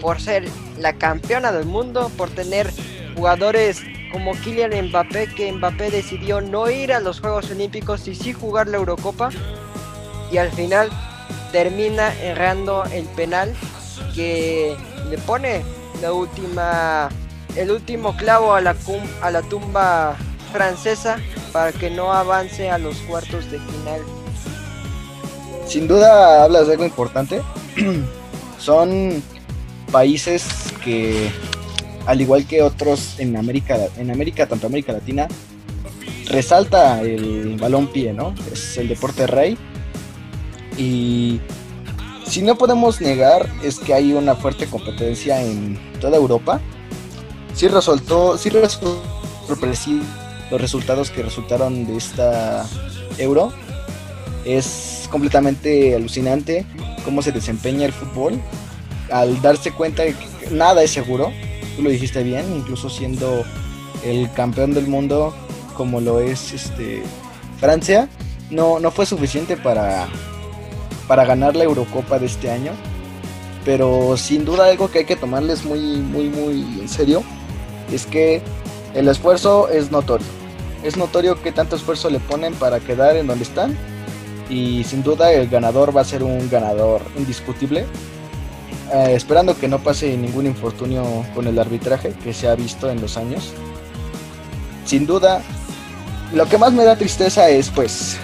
por 0.00 0.20
ser 0.20 0.48
la 0.80 0.94
campeona 0.94 1.52
del 1.52 1.66
mundo, 1.66 2.10
por 2.16 2.28
tener 2.30 2.72
jugadores 3.14 3.84
como 4.12 4.32
Kylian 4.32 4.88
Mbappé, 4.88 5.28
que 5.34 5.52
Mbappé 5.52 5.90
decidió 5.90 6.40
no 6.40 6.70
ir 6.70 6.92
a 6.92 7.00
los 7.00 7.20
Juegos 7.20 7.50
Olímpicos 7.50 8.06
y 8.08 8.14
sí 8.14 8.32
jugar 8.32 8.68
la 8.68 8.78
Eurocopa. 8.78 9.30
Y 10.30 10.38
al 10.38 10.50
final 10.50 10.90
termina 11.52 12.14
errando 12.20 12.84
el 12.92 13.04
penal 13.06 13.54
que 14.14 14.76
le 15.08 15.18
pone 15.18 15.62
la 16.02 16.12
última, 16.12 17.08
el 17.56 17.70
último 17.70 18.16
clavo 18.16 18.54
a 18.54 18.60
la, 18.60 18.76
a 19.22 19.30
la 19.30 19.42
tumba 19.42 20.16
francesa 20.52 21.18
para 21.52 21.72
que 21.72 21.90
no 21.90 22.12
avance 22.12 22.70
a 22.70 22.78
los 22.78 22.96
cuartos 22.98 23.50
de 23.50 23.58
final. 23.58 24.00
Sin 25.66 25.86
duda 25.86 26.44
hablas 26.44 26.66
de 26.66 26.74
algo 26.74 26.84
importante. 26.84 27.42
Son 28.58 29.22
países 29.92 30.72
que, 30.84 31.30
al 32.08 32.22
igual 32.22 32.46
que 32.46 32.62
otros 32.62 33.20
en 33.20 33.36
América, 33.36 33.76
en 33.98 34.10
América, 34.10 34.46
tanto 34.46 34.66
América 34.66 34.94
Latina, 34.94 35.28
resalta 36.30 37.02
el 37.02 37.58
balón 37.58 37.88
pie, 37.88 38.14
¿no? 38.14 38.34
Es 38.50 38.78
el 38.78 38.88
deporte 38.88 39.26
rey. 39.26 39.58
Y 40.78 41.38
si 42.26 42.40
no 42.40 42.56
podemos 42.56 43.02
negar 43.02 43.46
es 43.62 43.78
que 43.78 43.92
hay 43.92 44.14
una 44.14 44.34
fuerte 44.34 44.64
competencia 44.64 45.42
en 45.42 45.78
toda 46.00 46.16
Europa. 46.16 46.62
Sí 47.52 47.68
resultó, 47.68 48.38
sí 48.38 48.48
resultó 48.48 49.02
los 50.50 50.60
resultados 50.62 51.10
que 51.10 51.22
resultaron 51.22 51.86
de 51.86 51.98
esta 51.98 52.66
euro. 53.18 53.52
Es 54.46 55.06
completamente 55.10 55.94
alucinante 55.94 56.64
cómo 57.04 57.20
se 57.20 57.32
desempeña 57.32 57.84
el 57.84 57.92
fútbol 57.92 58.40
al 59.10 59.42
darse 59.42 59.72
cuenta 59.72 60.04
de 60.04 60.14
que 60.14 60.50
nada 60.50 60.82
es 60.82 60.90
seguro, 60.90 61.30
tú 61.78 61.84
lo 61.84 61.90
dijiste 61.90 62.24
bien, 62.24 62.44
incluso 62.56 62.90
siendo 62.90 63.44
el 64.04 64.32
campeón 64.32 64.74
del 64.74 64.88
mundo 64.88 65.32
como 65.74 66.00
lo 66.00 66.18
es 66.18 66.52
este 66.52 67.04
Francia, 67.60 68.08
no, 68.50 68.80
no 68.80 68.90
fue 68.90 69.06
suficiente 69.06 69.56
para, 69.56 70.08
para 71.06 71.24
ganar 71.24 71.54
la 71.54 71.62
Eurocopa 71.62 72.18
de 72.18 72.26
este 72.26 72.50
año. 72.50 72.72
Pero 73.64 74.16
sin 74.16 74.44
duda 74.44 74.66
algo 74.66 74.90
que 74.90 75.00
hay 75.00 75.04
que 75.04 75.14
tomarles 75.14 75.64
muy, 75.64 75.78
muy, 75.98 76.28
muy 76.28 76.80
en 76.80 76.88
serio 76.88 77.22
es 77.92 78.06
que 78.06 78.42
el 78.94 79.06
esfuerzo 79.06 79.68
es 79.68 79.92
notorio. 79.92 80.26
Es 80.82 80.96
notorio 80.96 81.40
que 81.40 81.52
tanto 81.52 81.76
esfuerzo 81.76 82.10
le 82.10 82.18
ponen 82.18 82.54
para 82.54 82.80
quedar 82.80 83.16
en 83.16 83.28
donde 83.28 83.44
están. 83.44 83.76
Y 84.50 84.82
sin 84.82 85.04
duda 85.04 85.32
el 85.32 85.48
ganador 85.48 85.96
va 85.96 86.00
a 86.00 86.04
ser 86.04 86.24
un 86.24 86.50
ganador 86.50 87.02
indiscutible 87.16 87.86
eh, 88.92 89.14
esperando 89.14 89.56
que 89.56 89.68
no 89.68 89.78
pase 89.78 90.16
ningún 90.16 90.46
infortunio 90.46 91.04
con 91.34 91.46
el 91.46 91.58
arbitraje 91.58 92.14
que 92.24 92.32
se 92.32 92.48
ha 92.48 92.54
visto 92.54 92.90
en 92.90 93.00
los 93.00 93.16
años. 93.16 93.52
Sin 94.84 95.06
duda, 95.06 95.42
lo 96.32 96.46
que 96.46 96.58
más 96.58 96.72
me 96.72 96.84
da 96.84 96.96
tristeza 96.96 97.48
es 97.50 97.70
pues 97.70 98.16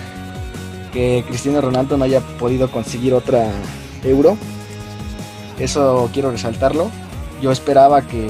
que 0.93 1.25
Cristiano 1.27 1.61
Ronaldo 1.61 1.97
no 1.97 2.05
haya 2.05 2.21
podido 2.39 2.71
conseguir 2.71 3.15
otra 3.15 3.51
euro. 4.03 4.37
Eso 5.59 6.09
quiero 6.13 6.31
resaltarlo. 6.31 6.91
Yo 7.43 7.53
esperaba 7.53 8.03
que 8.03 8.29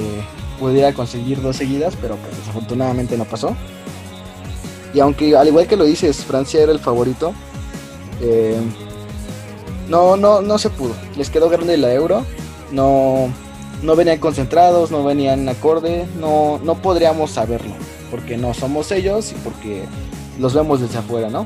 pudiera 0.59 0.93
conseguir 0.93 1.41
dos 1.41 1.55
seguidas, 1.55 1.95
pero 2.01 2.15
pues, 2.17 2.37
desafortunadamente 2.37 3.17
no 3.17 3.25
pasó. 3.25 3.55
Y 4.93 4.99
aunque 4.99 5.35
al 5.35 5.47
igual 5.47 5.67
que 5.67 5.75
lo 5.75 5.83
dices, 5.83 6.23
Francia 6.25 6.61
era 6.61 6.71
el 6.71 6.79
favorito, 6.79 7.33
eh, 8.21 8.57
no, 9.87 10.17
no, 10.17 10.41
no 10.41 10.57
se 10.57 10.69
pudo. 10.69 10.93
Les 11.15 11.29
quedó 11.29 11.49
grande 11.49 11.77
la 11.77 11.93
euro. 11.93 12.25
No, 12.71 13.29
no 13.81 13.95
venían 13.95 14.19
concentrados, 14.19 14.91
no 14.91 15.03
venían 15.03 15.47
acorde. 15.47 16.07
No, 16.19 16.59
no 16.63 16.75
podríamos 16.75 17.31
saberlo. 17.31 17.73
Porque 18.11 18.37
no 18.37 18.53
somos 18.53 18.91
ellos 18.91 19.31
y 19.31 19.35
porque 19.35 19.83
los 20.39 20.53
vemos 20.53 20.81
desde 20.81 20.97
afuera, 20.97 21.29
¿no? 21.29 21.45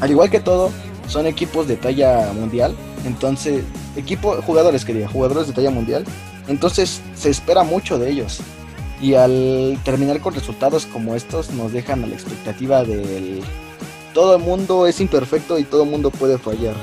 Al 0.00 0.10
igual 0.10 0.30
que 0.30 0.40
todo, 0.40 0.70
son 1.08 1.26
equipos 1.26 1.68
de 1.68 1.76
talla 1.76 2.32
mundial. 2.32 2.74
Entonces, 3.04 3.64
equipo, 3.96 4.40
jugadores 4.42 4.84
quería, 4.84 5.08
jugadores 5.08 5.46
de 5.48 5.52
talla 5.52 5.70
mundial. 5.70 6.04
Entonces 6.46 7.02
se 7.14 7.30
espera 7.30 7.62
mucho 7.62 7.98
de 7.98 8.10
ellos. 8.10 8.40
Y 9.00 9.14
al 9.14 9.78
terminar 9.84 10.20
con 10.20 10.34
resultados 10.34 10.86
como 10.86 11.14
estos 11.14 11.50
nos 11.50 11.72
dejan 11.72 12.02
a 12.02 12.06
la 12.06 12.14
expectativa 12.14 12.82
del 12.82 13.42
todo 14.12 14.34
el 14.34 14.42
mundo 14.42 14.86
es 14.88 15.00
imperfecto 15.00 15.58
y 15.58 15.64
todo 15.64 15.84
el 15.84 15.90
mundo 15.90 16.10
puede 16.10 16.38
fallar 16.38 16.74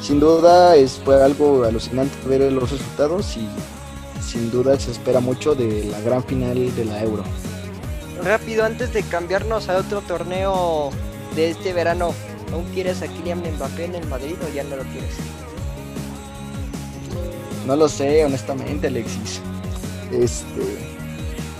sin 0.00 0.20
duda 0.20 0.76
es, 0.76 1.00
fue 1.04 1.22
algo 1.22 1.64
alucinante 1.64 2.14
ver 2.26 2.50
los 2.52 2.70
resultados 2.70 3.36
y 3.36 3.48
sin 4.22 4.50
duda 4.50 4.78
se 4.78 4.90
espera 4.90 5.20
mucho 5.20 5.54
de 5.54 5.84
la 5.84 6.00
gran 6.00 6.22
final 6.24 6.74
de 6.74 6.84
la 6.84 7.02
Euro. 7.02 7.24
Rápido, 8.22 8.64
antes 8.64 8.92
de 8.92 9.02
cambiarnos 9.02 9.68
a 9.68 9.78
otro 9.78 10.02
torneo 10.02 10.90
de 11.34 11.50
este 11.50 11.72
verano, 11.72 12.12
¿aún 12.52 12.64
quieres 12.72 13.02
a 13.02 13.08
Kylian 13.08 13.42
Mbappé 13.56 13.86
en 13.86 13.94
el 13.94 14.06
Madrid 14.06 14.36
o 14.46 14.54
ya 14.54 14.62
no 14.64 14.76
lo 14.76 14.82
quieres? 14.84 15.14
No 17.66 17.76
lo 17.76 17.88
sé, 17.88 18.24
honestamente, 18.24 18.88
Alexis. 18.88 19.40
Este, 20.12 20.78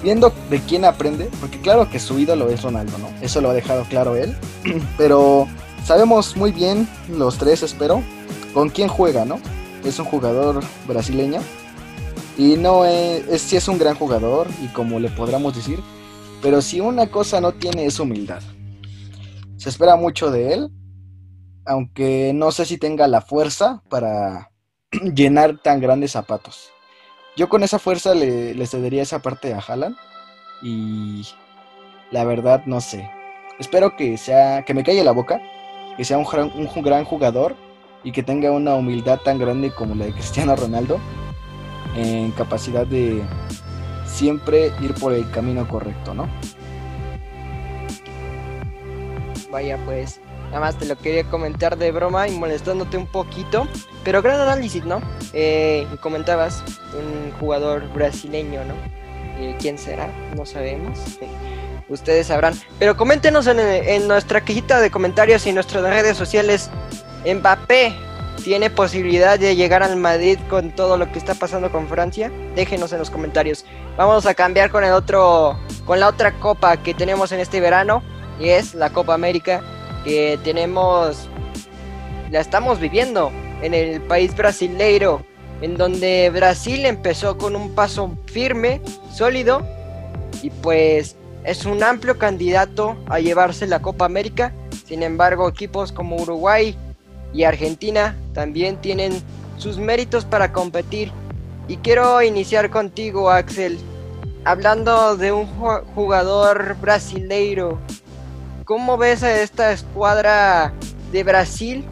viendo 0.03 0.33
de 0.51 0.61
quién 0.61 0.85
aprende, 0.85 1.31
porque 1.41 1.61
claro 1.61 1.89
que 1.91 1.99
su 1.99 2.19
ídolo 2.19 2.49
es 2.51 2.63
Ronaldo, 2.63 2.99
¿no? 2.99 3.09
Eso 3.21 3.41
lo 3.41 3.51
ha 3.51 3.55
dejado 3.55 3.85
claro 3.85 4.17
él, 4.17 4.37
pero 4.99 5.47
sabemos 5.85 6.37
muy 6.37 6.53
bien, 6.53 6.89
los 7.09 7.39
tres 7.39 7.63
espero, 7.63 8.03
con 8.53 8.69
quién 8.71 8.89
juega, 8.89 9.25
¿no? 9.25 9.41
Es 9.85 9.99
un 9.99 10.07
jugador 10.07 10.63
brasileño 10.87 11.41
y 12.37 12.57
no 12.57 12.85
es, 12.85 13.27
es, 13.29 13.43
sí 13.43 13.57
es 13.57 13.69
un 13.69 13.79
gran 13.79 13.95
jugador 13.95 14.49
y 14.63 14.69
como 14.69 14.99
le 14.99 15.11
podríamos 15.11 15.55
decir, 15.55 15.81
pero 16.43 16.63
si 16.63 16.81
una 16.81 17.11
cosa 17.11 17.41
no 17.41 17.53
tiene 17.53 17.87
es 17.87 17.99
humildad. 18.01 18.43
Se 19.57 19.69
espera 19.69 19.97
mucho 19.97 20.31
de 20.31 20.55
él, 20.55 20.71
aunque 21.67 22.33
no 22.35 22.51
sé 22.51 22.65
si 22.65 22.79
tenga 22.79 23.07
la 23.09 23.21
fuerza 23.21 23.83
para 23.89 24.51
llenar 25.15 25.61
tan 25.63 25.81
grandes 25.81 26.13
zapatos. 26.13 26.71
Yo 27.37 27.49
con 27.49 27.63
esa 27.63 27.79
fuerza 27.79 28.15
le, 28.15 28.67
cedería 28.67 29.03
esa 29.03 29.21
parte 29.21 29.55
a 29.55 29.59
Haaland 29.59 29.97
y 30.63 31.27
la 32.11 32.25
verdad 32.25 32.65
no 32.67 32.81
sé. 32.81 33.09
Espero 33.59 33.97
que 33.97 34.17
sea 34.17 34.65
que 34.65 34.75
me 34.75 34.83
calle 34.83 35.05
la 35.05 35.13
boca, 35.13 35.41
que 35.97 36.05
sea 36.05 36.19
un 36.19 36.83
gran 36.83 37.05
jugador 37.05 37.55
y 38.03 38.13
que 38.13 38.23
tenga 38.23 38.51
una 38.51 38.75
humildad 38.75 39.21
tan 39.21 39.39
grande 39.39 39.71
como 39.71 39.95
la 39.95 40.07
de 40.07 40.13
Cristiano 40.13 40.57
Ronaldo 40.57 40.99
en 41.97 42.31
capacidad 42.33 42.87
de 42.87 43.23
siempre 44.07 44.73
ir 44.81 44.95
por 44.95 45.13
el 45.13 45.29
camino 45.31 45.67
correcto, 45.69 46.15
¿no? 46.15 46.29
Vaya 49.51 49.79
pues, 49.85 50.21
nada 50.47 50.61
más 50.61 50.77
te 50.77 50.87
lo 50.87 50.97
quería 50.97 51.25
comentar 51.25 51.77
de 51.77 51.91
broma 51.91 52.29
y 52.29 52.39
molestándote 52.39 52.97
un 52.97 53.07
poquito, 53.07 53.67
pero 54.05 54.23
gran 54.23 54.41
análisis, 54.41 54.85
¿no? 54.85 55.01
Eh, 55.33 55.87
comentabas 56.01 56.63
un 56.95 57.33
jugador 57.39 57.93
brasileño, 57.93 58.61
¿no? 58.65 58.75
Eh, 59.41 59.57
¿Quién 59.59 59.79
será? 59.79 60.09
No 60.37 60.47
sabemos. 60.47 60.99
Ustedes 61.89 62.29
sabrán. 62.29 62.55
Pero 62.79 62.97
coméntenos 62.97 63.49
en, 63.49 63.59
en 63.59 64.07
nuestra 64.07 64.43
cajita 64.43 64.81
de 64.81 64.93
comentarios 64.93 65.45
y 65.47 65.49
en 65.49 65.57
nuestras 65.57 65.83
redes 65.83 66.17
sociales. 66.17 66.71
Mbappé 67.25 67.95
tiene 68.43 68.71
posibilidad 68.71 69.39
de 69.39 69.55
llegar 69.55 69.83
al 69.83 69.97
Madrid 69.97 70.39
con 70.49 70.71
todo 70.71 70.97
lo 70.97 71.11
que 71.13 71.19
está 71.19 71.35
pasando 71.35 71.71
con 71.71 71.89
Francia? 71.89 72.31
Déjenos 72.55 72.93
en 72.93 72.99
los 72.99 73.11
comentarios. 73.11 73.65
Vamos 73.97 74.27
a 74.27 74.35
cambiar 74.35 74.71
con 74.71 74.85
el 74.85 74.93
otro 74.93 75.59
con 75.85 76.01
la 76.01 76.09
otra 76.09 76.33
copa 76.39 76.77
que 76.77 76.95
tenemos 76.95 77.33
en 77.33 77.41
este 77.41 77.61
verano 77.61 78.03
y 78.39 78.49
es 78.49 78.75
la 78.75 78.91
Copa 78.91 79.15
América 79.15 79.61
que 80.05 80.39
tenemos 80.45 81.29
la 82.31 82.41
estamos 82.41 82.79
viviendo 82.81 83.33
en 83.61 83.75
el 83.75 84.01
país 84.01 84.35
brasileiro 84.35 85.25
en 85.61 85.77
donde 85.77 86.31
Brasil 86.31 86.87
empezó 86.87 87.37
con 87.37 87.55
un 87.55 87.75
paso 87.75 88.17
firme, 88.27 88.81
sólido 89.13 89.63
y 90.43 90.51
pues 90.51 91.17
es 91.45 91.65
un 91.65 91.83
amplio 91.83 92.19
candidato 92.19 92.97
a 93.09 93.19
llevarse 93.19 93.67
la 93.67 93.81
Copa 93.81 94.05
América. 94.05 94.53
Sin 94.87 95.03
embargo, 95.03 95.49
equipos 95.49 95.93
como 95.93 96.17
Uruguay, 96.17 96.77
y 97.33 97.45
Argentina 97.45 98.17
también 98.33 98.77
tienen 98.81 99.13
sus 99.57 99.79
méritos 99.79 100.25
para 100.25 100.53
competir. 100.53 101.13
Y 101.69 101.77
quiero 101.77 102.21
iniciar 102.23 102.71
contigo, 102.71 103.31
Axel, 103.31 103.79
hablando 104.45 105.17
de 105.17 105.33
un 105.33 105.47
jugador 105.95 106.77
brasileiro. 106.81 107.79
¿Cómo 108.65 108.97
ves 108.97 109.23
a 109.23 109.41
esta 109.41 109.73
escuadra 109.73 110.73
de 111.13 111.25
Brasil 111.25 111.85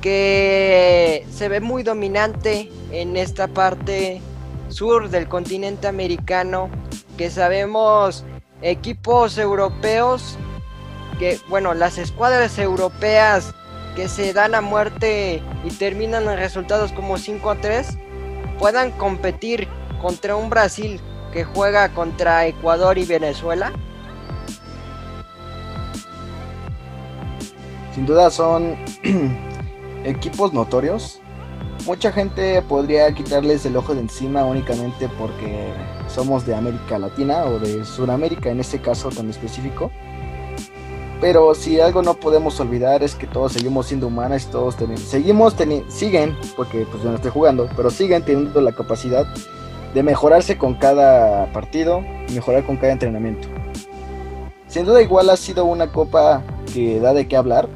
que 0.00 1.26
se 1.32 1.48
ve 1.48 1.60
muy 1.60 1.82
dominante 1.82 2.70
en 2.90 3.16
esta 3.16 3.48
parte 3.48 4.20
sur 4.68 5.10
del 5.10 5.28
continente 5.28 5.88
americano? 5.88 6.70
Que 7.16 7.30
sabemos 7.30 8.24
equipos 8.62 9.38
europeos, 9.38 10.36
que 11.18 11.38
bueno, 11.48 11.74
las 11.74 11.98
escuadras 11.98 12.58
europeas 12.58 13.54
que 13.94 14.08
se 14.08 14.32
dan 14.32 14.54
a 14.54 14.60
muerte 14.60 15.42
y 15.64 15.70
terminan 15.70 16.28
en 16.28 16.36
resultados 16.36 16.92
como 16.92 17.18
5 17.18 17.50
a 17.50 17.56
3 17.56 17.98
puedan 18.58 18.90
competir 18.92 19.68
contra 20.00 20.36
un 20.36 20.50
Brasil 20.50 21.00
que 21.32 21.44
juega 21.44 21.88
contra 21.88 22.46
Ecuador 22.46 22.98
y 22.98 23.04
Venezuela? 23.04 23.72
Sin 27.94 28.06
duda 28.06 28.30
son 28.30 28.76
equipos 30.04 30.52
notorios. 30.52 31.20
Mucha 31.86 32.12
gente 32.12 32.62
podría 32.62 33.12
quitarles 33.12 33.66
el 33.66 33.76
ojo 33.76 33.94
de 33.94 34.02
encima 34.02 34.44
únicamente 34.44 35.08
porque 35.18 35.72
somos 36.06 36.46
de 36.46 36.54
América 36.54 36.98
Latina 36.98 37.44
o 37.44 37.58
de 37.58 37.84
Sudamérica 37.84 38.50
en 38.50 38.60
este 38.60 38.80
caso 38.80 39.08
tan 39.10 39.28
específico. 39.28 39.90
Pero 41.22 41.54
si 41.54 41.78
algo 41.78 42.02
no 42.02 42.14
podemos 42.14 42.58
olvidar 42.58 43.04
es 43.04 43.14
que 43.14 43.28
todos 43.28 43.52
seguimos 43.52 43.86
siendo 43.86 44.08
humanos 44.08 44.42
y 44.42 44.50
todos 44.50 44.74
tenemos, 44.74 45.02
seguimos 45.02 45.54
teniendo, 45.54 45.88
siguen, 45.88 46.36
porque 46.56 46.84
pues 46.90 47.00
yo 47.00 47.10
no 47.10 47.14
estoy 47.14 47.30
jugando, 47.30 47.68
pero 47.76 47.90
siguen 47.90 48.24
teniendo 48.24 48.60
la 48.60 48.72
capacidad 48.72 49.24
de 49.94 50.02
mejorarse 50.02 50.58
con 50.58 50.74
cada 50.74 51.46
partido 51.52 52.00
mejorar 52.34 52.66
con 52.66 52.76
cada 52.76 52.92
entrenamiento. 52.92 53.46
Sin 54.66 54.84
duda 54.84 55.00
igual 55.00 55.30
ha 55.30 55.36
sido 55.36 55.64
una 55.64 55.92
copa 55.92 56.42
que 56.74 56.98
da 56.98 57.14
de 57.14 57.28
qué 57.28 57.36
hablar, 57.36 57.68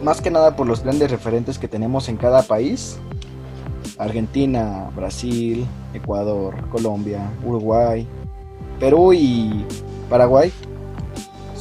más 0.00 0.20
que 0.20 0.30
nada 0.30 0.54
por 0.54 0.68
los 0.68 0.84
grandes 0.84 1.10
referentes 1.10 1.58
que 1.58 1.66
tenemos 1.66 2.08
en 2.08 2.16
cada 2.16 2.42
país. 2.42 3.00
Argentina, 3.98 4.92
Brasil, 4.94 5.66
Ecuador, 5.92 6.54
Colombia, 6.68 7.32
Uruguay, 7.44 8.06
Perú 8.78 9.12
y 9.12 9.66
Paraguay 10.08 10.52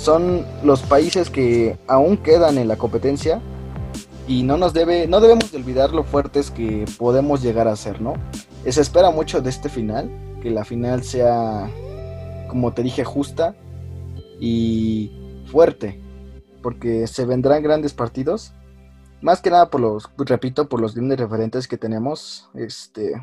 son 0.03 0.45
los 0.63 0.81
países 0.81 1.29
que 1.29 1.77
aún 1.87 2.17
quedan 2.17 2.57
en 2.57 2.67
la 2.67 2.75
competencia 2.75 3.41
y 4.27 4.43
no 4.43 4.57
nos 4.57 4.73
debe 4.73 5.07
no 5.07 5.21
debemos 5.21 5.49
de 5.51 5.57
olvidar 5.57 5.93
lo 5.93 6.03
fuertes 6.03 6.51
que 6.51 6.83
podemos 6.97 7.41
llegar 7.41 7.69
a 7.69 7.75
ser, 7.77 8.01
¿no? 8.01 8.15
Se 8.67 8.81
espera 8.81 9.11
mucho 9.11 9.41
de 9.41 9.49
este 9.49 9.69
final, 9.69 10.09
que 10.41 10.49
la 10.49 10.65
final 10.65 11.03
sea 11.03 11.69
como 12.49 12.73
te 12.73 12.83
dije 12.83 13.05
justa 13.05 13.55
y 14.41 15.45
fuerte, 15.49 16.01
porque 16.61 17.07
se 17.07 17.25
vendrán 17.25 17.63
grandes 17.63 17.93
partidos, 17.93 18.53
más 19.21 19.39
que 19.39 19.51
nada 19.51 19.69
por 19.69 19.79
los 19.79 20.09
repito, 20.17 20.67
por 20.67 20.81
los 20.81 20.95
grandes 20.95 21.19
referentes 21.19 21.69
que 21.69 21.77
tenemos, 21.77 22.49
este 22.55 23.13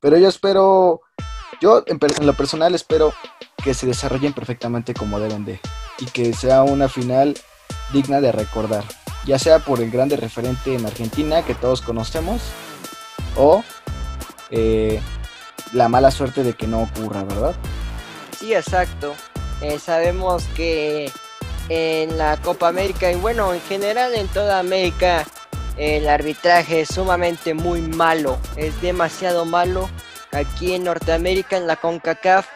pero 0.00 0.18
yo 0.18 0.26
espero 0.26 1.02
yo 1.60 1.84
en, 1.86 2.00
en 2.02 2.26
lo 2.26 2.34
personal 2.34 2.74
espero 2.74 3.12
que 3.62 3.74
se 3.74 3.86
desarrollen 3.86 4.32
perfectamente 4.32 4.92
como 4.92 5.20
deben 5.20 5.44
de 5.44 5.60
y 5.98 6.06
que 6.06 6.32
sea 6.32 6.62
una 6.62 6.88
final 6.88 7.36
digna 7.92 8.20
de 8.20 8.32
recordar, 8.32 8.84
ya 9.26 9.38
sea 9.38 9.58
por 9.58 9.80
el 9.80 9.90
grande 9.90 10.16
referente 10.16 10.74
en 10.74 10.86
Argentina 10.86 11.42
que 11.44 11.54
todos 11.54 11.82
conocemos 11.82 12.42
o 13.36 13.62
eh, 14.50 15.00
la 15.72 15.88
mala 15.88 16.10
suerte 16.10 16.42
de 16.42 16.54
que 16.54 16.66
no 16.66 16.82
ocurra, 16.82 17.24
¿verdad? 17.24 17.54
Sí, 18.38 18.54
exacto. 18.54 19.14
Eh, 19.60 19.78
sabemos 19.78 20.44
que 20.56 21.10
en 21.68 22.18
la 22.18 22.36
Copa 22.38 22.68
América 22.68 23.10
y 23.10 23.16
bueno, 23.16 23.54
en 23.54 23.60
general 23.62 24.14
en 24.14 24.28
toda 24.28 24.58
América 24.58 25.24
el 25.76 26.08
arbitraje 26.08 26.82
es 26.82 26.88
sumamente 26.88 27.54
muy 27.54 27.80
malo, 27.80 28.38
es 28.56 28.80
demasiado 28.80 29.44
malo. 29.44 29.88
Aquí 30.32 30.74
en 30.74 30.84
Norteamérica, 30.84 31.56
en 31.56 31.66
la 31.66 31.76
CONCACAF, 31.76 32.46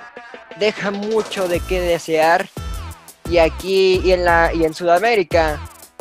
deja 0.59 0.90
mucho 0.90 1.48
de 1.48 1.61
qué 1.61 1.81
desear 1.81 2.48
y 3.31 3.38
aquí 3.38 4.01
y 4.05 4.12
en 4.12 4.25
la 4.25 4.53
y 4.55 4.64
en 4.64 4.75
Sudamérica 4.75 5.61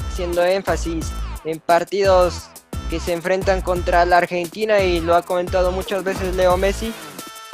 haciendo 0.09 0.43
énfasis 0.43 1.11
en 1.45 1.59
partidos 1.59 2.49
que 2.89 2.99
se 2.99 3.13
enfrentan 3.13 3.61
contra 3.61 4.05
la 4.05 4.17
Argentina 4.17 4.79
y 4.79 5.01
lo 5.01 5.15
ha 5.15 5.21
comentado 5.21 5.71
muchas 5.71 6.03
veces 6.03 6.35
Leo 6.35 6.57
Messi 6.57 6.93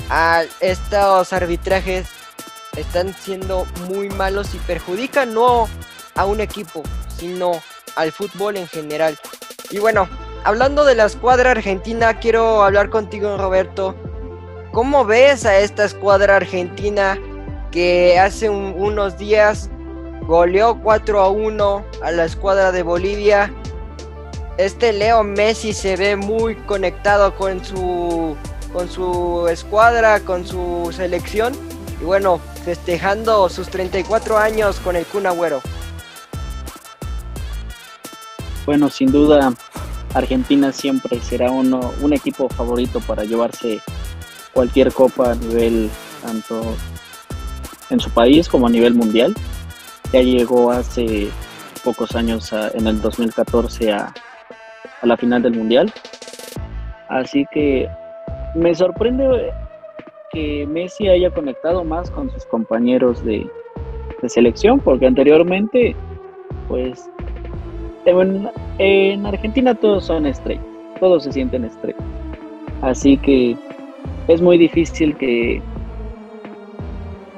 a 0.09 0.43
estos 0.59 1.33
arbitrajes 1.33 2.07
están 2.75 3.13
siendo 3.15 3.65
muy 3.89 4.09
malos 4.09 4.53
y 4.53 4.57
perjudican 4.59 5.33
no 5.33 5.67
a 6.15 6.25
un 6.25 6.39
equipo 6.39 6.83
sino 7.17 7.51
al 7.95 8.11
fútbol 8.11 8.57
en 8.57 8.67
general. 8.67 9.17
Y 9.71 9.79
bueno 9.79 10.07
hablando 10.43 10.85
de 10.85 10.95
la 10.95 11.05
escuadra 11.05 11.51
argentina 11.51 12.19
quiero 12.19 12.63
hablar 12.63 12.89
contigo 12.89 13.37
Roberto. 13.37 13.95
Cómo 14.71 15.05
ves 15.05 15.45
a 15.45 15.59
esta 15.59 15.85
escuadra 15.85 16.35
argentina 16.35 17.19
que 17.73 18.19
hace 18.19 18.51
unos 18.51 19.17
días 19.17 19.67
goleó 20.27 20.79
4 20.83 21.19
a 21.19 21.29
1 21.29 21.85
a 22.03 22.11
la 22.11 22.25
escuadra 22.25 22.71
de 22.71 22.83
Bolivia. 22.83 23.51
Este 24.57 24.93
Leo 24.93 25.23
Messi 25.23 25.73
se 25.73 25.95
ve 25.95 26.15
muy 26.15 26.55
conectado 26.55 27.35
con 27.35 27.65
su 27.65 28.37
con 28.71 28.89
su 28.89 29.47
escuadra, 29.49 30.19
con 30.19 30.45
su 30.45 30.91
selección 30.95 31.53
y 31.99 32.05
bueno, 32.05 32.39
festejando 32.63 33.49
sus 33.49 33.67
34 33.69 34.37
años 34.37 34.79
con 34.79 34.95
el 34.95 35.05
Kun 35.05 35.25
Agüero. 35.25 35.59
Bueno, 38.67 38.89
sin 38.89 39.11
duda 39.11 39.51
Argentina 40.13 40.71
siempre 40.71 41.19
será 41.21 41.49
uno, 41.49 41.91
un 42.01 42.13
equipo 42.13 42.49
favorito 42.49 42.99
para 42.99 43.23
llevarse 43.23 43.81
cualquier 44.53 44.93
copa 44.93 45.31
a 45.31 45.35
nivel 45.35 45.89
tanto 46.23 46.75
en 47.93 47.99
su 47.99 48.09
país 48.09 48.49
como 48.49 48.67
a 48.67 48.69
nivel 48.69 48.93
mundial. 48.93 49.33
Ya 50.11 50.21
llegó 50.21 50.71
hace 50.71 51.29
pocos 51.83 52.15
años, 52.15 52.51
en 52.51 52.87
el 52.87 53.01
2014, 53.01 53.91
a, 53.91 54.13
a 55.01 55.05
la 55.05 55.17
final 55.17 55.41
del 55.41 55.53
mundial. 55.53 55.91
Así 57.09 57.45
que 57.51 57.87
me 58.55 58.73
sorprende 58.75 59.51
que 60.31 60.65
Messi 60.67 61.07
haya 61.07 61.29
conectado 61.29 61.83
más 61.83 62.09
con 62.11 62.29
sus 62.31 62.45
compañeros 62.45 63.23
de, 63.23 63.47
de 64.21 64.29
selección, 64.29 64.79
porque 64.79 65.05
anteriormente, 65.05 65.95
pues, 66.67 67.09
en, 68.05 68.49
en, 68.79 69.25
Argentina 69.25 69.75
todos 69.75 70.05
son 70.05 70.25
estrellas, 70.25 70.65
todos 70.99 71.23
se 71.23 71.31
sienten 71.31 71.65
estrellas. 71.65 72.03
Así 72.81 73.17
que 73.17 73.55
es 74.27 74.41
muy 74.41 74.57
difícil 74.57 75.15
que, 75.15 75.61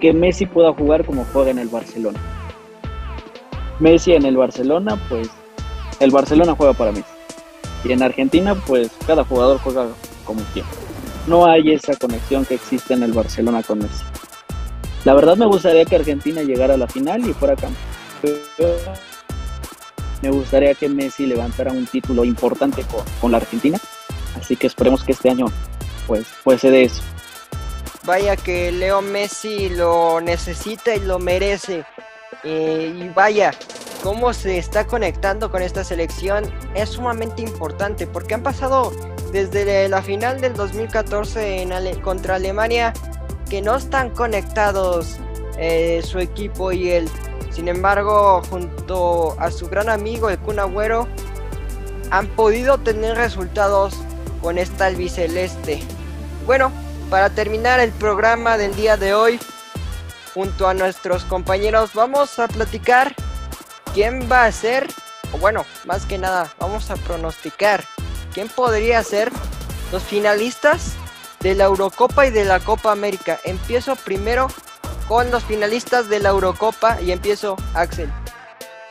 que 0.05 0.13
Messi 0.13 0.45
pueda 0.45 0.71
jugar 0.71 1.03
como 1.03 1.25
juega 1.33 1.49
en 1.49 1.57
el 1.57 1.67
Barcelona. 1.67 2.19
Messi 3.79 4.13
en 4.13 4.23
el 4.23 4.37
Barcelona, 4.37 5.01
pues 5.09 5.27
el 5.99 6.11
Barcelona 6.11 6.53
juega 6.55 6.73
para 6.73 6.91
Messi. 6.91 7.09
Y 7.83 7.91
en 7.91 8.03
Argentina, 8.03 8.53
pues 8.53 8.91
cada 9.07 9.23
jugador 9.23 9.57
juega 9.63 9.87
como 10.23 10.41
quiera. 10.53 10.67
No 11.25 11.47
hay 11.47 11.71
esa 11.71 11.95
conexión 11.95 12.45
que 12.45 12.53
existe 12.53 12.93
en 12.93 13.01
el 13.01 13.13
Barcelona 13.13 13.63
con 13.63 13.79
Messi. 13.79 14.03
La 15.05 15.15
verdad 15.15 15.37
me 15.37 15.47
gustaría 15.47 15.85
que 15.85 15.95
Argentina 15.95 16.43
llegara 16.43 16.75
a 16.75 16.77
la 16.77 16.87
final 16.87 17.27
y 17.27 17.33
fuera 17.33 17.55
campeón. 17.55 17.79
Me 20.21 20.29
gustaría 20.29 20.75
que 20.75 20.87
Messi 20.87 21.25
levantara 21.25 21.71
un 21.71 21.87
título 21.87 22.23
importante 22.25 22.83
con, 22.83 23.03
con 23.19 23.31
la 23.31 23.37
Argentina. 23.37 23.79
Así 24.39 24.55
que 24.55 24.67
esperemos 24.67 25.03
que 25.03 25.13
este 25.13 25.31
año 25.31 25.47
pues, 26.05 26.27
pues 26.43 26.61
se 26.61 26.69
dé 26.69 26.83
eso. 26.83 27.01
Vaya 28.05 28.35
que 28.35 28.71
Leo 28.71 29.01
Messi 29.01 29.69
lo 29.69 30.21
necesita 30.21 30.95
y 30.95 30.99
lo 30.99 31.17
merece. 31.17 31.85
Eh, 32.43 32.93
y 32.95 33.09
vaya, 33.09 33.51
cómo 34.03 34.31
se 34.33 34.59
está 34.59 34.85
conectando 34.85 35.49
con 35.49 35.63
esta 35.63 35.83
selección 35.83 36.43
es 36.75 36.89
sumamente 36.89 37.41
importante 37.41 38.05
porque 38.05 38.35
han 38.35 38.43
pasado 38.43 38.91
desde 39.31 39.89
la 39.89 40.03
final 40.03 40.39
del 40.39 40.53
2014 40.53 41.63
en 41.63 42.01
contra 42.01 42.35
Alemania 42.35 42.93
que 43.49 43.63
no 43.63 43.75
están 43.75 44.11
conectados 44.11 45.17
eh, 45.57 46.01
su 46.03 46.19
equipo 46.19 46.71
y 46.71 46.91
él. 46.91 47.09
Sin 47.49 47.67
embargo, 47.67 48.43
junto 48.49 49.35
a 49.39 49.49
su 49.49 49.67
gran 49.67 49.89
amigo 49.89 50.29
el 50.29 50.37
Kun 50.37 50.59
Agüero, 50.59 51.07
han 52.11 52.27
podido 52.27 52.77
tener 52.77 53.17
resultados 53.17 53.95
con 54.41 54.59
esta 54.59 54.85
albiceleste. 54.85 55.81
Bueno, 56.45 56.71
para 57.15 57.29
terminar 57.29 57.79
el 57.79 57.93
programa 57.93 58.57
del 58.57 58.75
día 58.75 58.97
de 58.97 59.13
hoy, 59.13 59.39
junto 60.33 60.67
a 60.67 60.73
nuestros 60.73 61.23
compañeros, 61.23 61.93
vamos 61.93 62.39
a 62.39 62.49
platicar 62.49 63.15
quién 63.93 64.29
va 64.29 64.43
a 64.43 64.51
ser, 64.51 64.89
o 65.31 65.37
bueno, 65.37 65.63
más 65.85 66.05
que 66.05 66.17
nada, 66.17 66.53
vamos 66.59 66.91
a 66.91 66.97
pronosticar 66.97 67.85
quién 68.33 68.49
podría 68.49 69.01
ser 69.01 69.31
los 69.93 70.03
finalistas 70.03 70.91
de 71.39 71.55
la 71.55 71.63
Eurocopa 71.63 72.27
y 72.27 72.31
de 72.31 72.43
la 72.43 72.59
Copa 72.59 72.91
América. 72.91 73.39
Empiezo 73.45 73.95
primero 73.95 74.49
con 75.07 75.31
los 75.31 75.45
finalistas 75.45 76.09
de 76.09 76.19
la 76.19 76.31
Eurocopa 76.31 77.01
y 77.01 77.13
empiezo 77.13 77.55
Axel. 77.75 78.11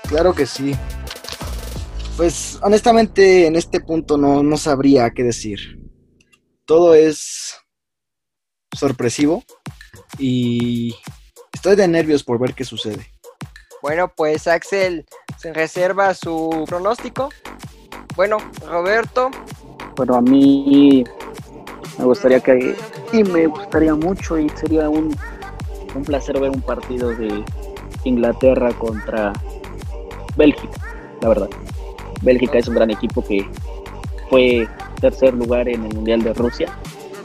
Claro 0.08 0.32
que 0.32 0.46
sí. 0.46 0.74
Pues 2.16 2.58
honestamente 2.62 3.46
en 3.46 3.56
este 3.56 3.80
punto 3.80 4.16
no, 4.16 4.42
no 4.42 4.56
sabría 4.56 5.10
qué 5.10 5.24
decir. 5.24 5.78
Todo 6.64 6.94
es 6.94 7.60
sorpresivo 8.74 9.42
y 10.18 10.94
estoy 11.52 11.76
de 11.76 11.88
nervios 11.88 12.22
por 12.22 12.38
ver 12.38 12.54
qué 12.54 12.64
sucede. 12.64 13.10
Bueno, 13.82 14.08
pues 14.08 14.46
Axel 14.48 15.04
se 15.38 15.52
reserva 15.52 16.14
su 16.14 16.64
pronóstico. 16.66 17.28
Bueno, 18.16 18.38
Roberto. 18.66 19.30
Bueno, 19.96 20.16
a 20.16 20.20
mí 20.20 21.04
me 21.98 22.04
gustaría 22.04 22.40
que 22.40 22.74
y 23.12 23.22
me 23.24 23.46
gustaría 23.46 23.94
mucho 23.94 24.38
y 24.38 24.48
sería 24.50 24.88
un, 24.88 25.16
un 25.94 26.02
placer 26.02 26.40
ver 26.40 26.50
un 26.50 26.62
partido 26.62 27.10
de 27.10 27.44
Inglaterra 28.04 28.72
contra 28.72 29.32
Bélgica, 30.36 30.80
la 31.20 31.28
verdad. 31.28 31.50
Bélgica 32.22 32.58
es 32.58 32.68
un 32.68 32.74
gran 32.74 32.90
equipo 32.90 33.22
que 33.22 33.46
fue 34.30 34.68
tercer 35.00 35.34
lugar 35.34 35.68
en 35.68 35.84
el 35.84 35.94
Mundial 35.94 36.22
de 36.22 36.32
Rusia. 36.32 36.76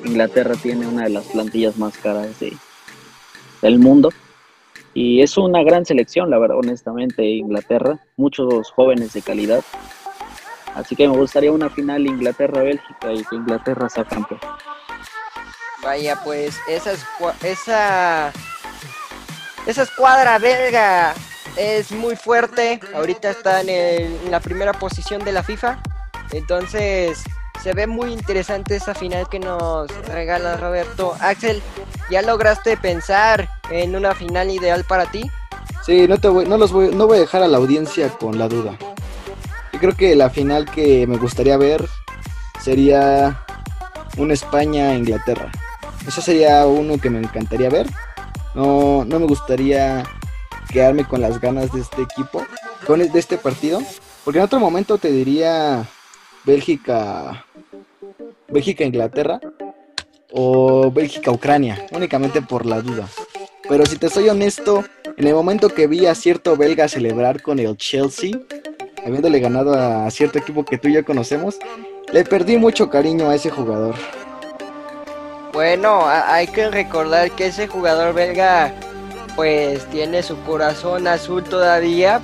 Inglaterra 0.06 0.56
tiene 0.56 0.88
una 0.88 1.04
de 1.04 1.10
las 1.10 1.26
plantillas 1.26 1.78
más 1.78 1.98
caras 1.98 2.40
de, 2.40 2.56
del 3.62 3.80
mundo 3.80 4.10
y 4.94 5.22
es 5.22 5.38
una 5.38 5.64
gran 5.64 5.86
selección, 5.86 6.30
la 6.30 6.40
verdad, 6.40 6.58
honestamente, 6.58 7.24
Inglaterra. 7.24 8.00
Muchos 8.18 8.72
jóvenes 8.72 9.14
de 9.14 9.22
calidad. 9.22 9.64
Así 10.76 10.96
que 10.96 11.08
me 11.08 11.16
gustaría 11.16 11.52
una 11.52 11.70
final 11.70 12.06
Inglaterra-Bélgica 12.06 13.14
y 13.14 13.24
que 13.24 13.36
Inglaterra 13.36 13.90
sea 13.90 14.04
campeón. 14.04 14.40
Vaya, 15.84 16.20
pues 16.24 16.60
esa, 16.68 16.94
esa, 17.44 18.34
esa 19.66 19.84
escuadra 19.84 20.38
belga 20.40 21.14
es 21.56 21.92
muy 21.92 22.16
fuerte. 22.16 22.80
Ahorita 22.94 23.30
está 23.30 23.62
en 23.62 24.32
la 24.32 24.40
primera 24.40 24.74
posición 24.74 25.24
de 25.24 25.32
la 25.32 25.44
FIFA. 25.44 25.82
Entonces, 26.32 27.24
se 27.62 27.74
ve 27.74 27.88
muy 27.88 28.12
interesante 28.12 28.76
esa 28.76 28.94
final 28.94 29.28
que 29.30 29.40
nos 29.40 29.90
regala 30.08 30.58
Roberto. 30.58 31.16
Axel, 31.20 31.62
¿ya 32.10 32.22
lograste 32.22 32.78
pensar 32.78 33.50
en 33.70 33.96
una 33.96 34.16
final 34.16 34.50
ideal 34.50 34.86
para 34.86 35.06
ti? 35.06 35.30
Sí, 35.86 36.08
no, 36.08 36.18
te 36.18 36.30
voy, 36.30 36.46
no, 36.46 36.58
los 36.58 36.72
voy, 36.72 36.94
no 36.94 37.08
voy 37.08 37.18
a 37.18 37.22
dejar 37.22 37.44
a 37.44 37.48
la 37.48 37.58
audiencia 37.58 38.10
con 38.10 38.38
la 38.38 38.48
duda. 38.48 38.78
Yo 39.74 39.80
creo 39.80 39.96
que 39.96 40.16
la 40.16 40.30
final 40.30 40.70
que 40.70 41.06
me 41.08 41.18
gustaría 41.18 41.58
ver 41.58 41.88
sería 42.62 43.44
una 44.18 44.34
España-Inglaterra. 44.34 45.52
Eso 46.08 46.22
sería 46.22 46.66
uno 46.66 46.98
que 46.98 47.10
me 47.10 47.20
encantaría 47.20 47.70
ver. 47.70 47.88
No, 48.56 49.06
no 49.06 49.20
me 49.20 49.26
gustaría 49.26 50.04
quedarme 50.72 51.06
con 51.06 51.22
las 51.22 51.40
ganas 51.40 51.72
de 51.72 51.82
este 51.82 52.02
equipo, 52.02 52.46
con 52.86 53.00
de 53.00 53.20
este 53.20 53.38
partido. 53.38 53.82
Porque 54.24 54.40
en 54.40 54.46
otro 54.46 54.60
momento 54.60 54.98
te 54.98 55.12
diría 55.12 55.88
Bélgica, 56.46 57.46
Bélgica, 58.52 58.84
Inglaterra 58.84 59.40
o 60.32 60.92
Bélgica, 60.92 61.32
Ucrania, 61.32 61.86
únicamente 61.92 62.42
por 62.42 62.66
la 62.66 62.82
duda. 62.82 63.08
Pero 63.68 63.86
si 63.86 63.98
te 63.98 64.10
soy 64.10 64.30
honesto, 64.30 64.84
en 65.18 65.28
el 65.28 65.34
momento 65.34 65.70
que 65.70 65.88
vi 65.88 66.06
a 66.06 66.16
cierto 66.16 66.56
belga 66.56 66.88
celebrar 66.88 67.42
con 67.42 67.60
el 67.60 67.78
Chelsea, 67.78 68.32
habiéndole 69.06 69.40
ganado 69.40 69.74
a 69.74 70.10
cierto 70.12 70.40
equipo 70.40 70.66
que 70.66 70.78
tú 70.78 70.88
y 70.88 70.94
yo 70.94 71.06
conocemos, 71.06 71.58
le 72.12 72.24
perdí 72.24 72.58
mucho 72.58 72.90
cariño 72.90 73.30
a 73.30 73.36
ese 73.36 73.50
jugador. 73.50 73.96
Bueno, 75.54 76.08
hay 76.08 76.48
que 76.48 76.70
recordar 76.70 77.32
que 77.32 77.48
ese 77.48 77.68
jugador 77.68 78.14
belga 78.14 78.74
pues 79.36 79.86
tiene 79.86 80.22
su 80.24 80.38
corazón 80.44 81.08
azul 81.08 81.44
todavía. 81.44 82.22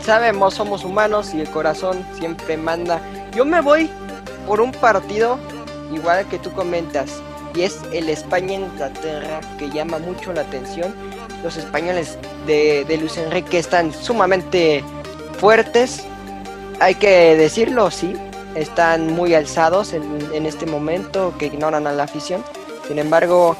Sabemos, 0.00 0.54
somos 0.54 0.84
humanos 0.84 1.34
y 1.34 1.40
el 1.40 1.50
corazón 1.50 2.04
siempre 2.18 2.56
manda. 2.56 3.00
Yo 3.34 3.44
me 3.44 3.60
voy 3.60 3.90
por 4.46 4.60
un 4.60 4.72
partido 4.72 5.38
igual 5.92 6.26
que 6.28 6.38
tú 6.38 6.52
comentas 6.52 7.10
y 7.54 7.62
es 7.62 7.78
el 7.92 8.08
España-Inglaterra 8.08 9.40
que 9.58 9.70
llama 9.70 9.98
mucho 9.98 10.32
la 10.32 10.42
atención. 10.42 10.94
Los 11.42 11.56
españoles 11.56 12.18
de, 12.46 12.84
de 12.84 12.96
Luis 12.98 13.16
Enrique 13.16 13.58
están 13.58 13.92
sumamente 13.92 14.84
fuertes, 15.38 16.04
hay 16.80 16.94
que 16.94 17.36
decirlo, 17.36 17.90
sí, 17.90 18.14
están 18.54 19.12
muy 19.12 19.34
alzados 19.34 19.92
en, 19.92 20.02
en 20.34 20.46
este 20.46 20.66
momento 20.66 21.34
que 21.38 21.46
ignoran 21.46 21.86
a 21.86 21.92
la 21.92 22.04
afición. 22.04 22.44
Sin 22.86 22.98
embargo, 22.98 23.56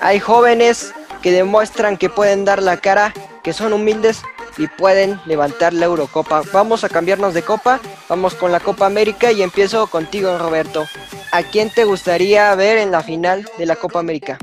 hay 0.00 0.18
jóvenes 0.18 0.92
que 1.22 1.32
demuestran 1.32 1.96
que 1.96 2.10
pueden 2.10 2.44
dar 2.44 2.62
la 2.62 2.76
cara, 2.76 3.14
que 3.42 3.52
son 3.52 3.72
humildes 3.72 4.22
y 4.56 4.66
pueden 4.66 5.20
levantar 5.26 5.72
la 5.72 5.86
Eurocopa. 5.86 6.42
Vamos 6.52 6.84
a 6.84 6.88
cambiarnos 6.88 7.34
de 7.34 7.42
copa, 7.42 7.80
vamos 8.08 8.34
con 8.34 8.52
la 8.52 8.60
Copa 8.60 8.86
América 8.86 9.32
y 9.32 9.42
empiezo 9.42 9.86
contigo 9.86 10.36
Roberto. 10.38 10.86
¿A 11.32 11.42
quién 11.42 11.70
te 11.70 11.84
gustaría 11.84 12.54
ver 12.54 12.78
en 12.78 12.90
la 12.90 13.02
final 13.02 13.48
de 13.58 13.66
la 13.66 13.76
Copa 13.76 14.00
América? 14.00 14.38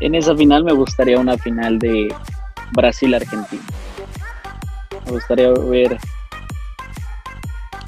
En 0.00 0.14
esa 0.14 0.34
final 0.34 0.64
me 0.64 0.72
gustaría 0.72 1.18
una 1.18 1.36
final 1.36 1.78
de 1.78 2.14
Brasil-Argentina. 2.72 3.62
Me 5.06 5.12
gustaría 5.12 5.50
ver 5.50 5.98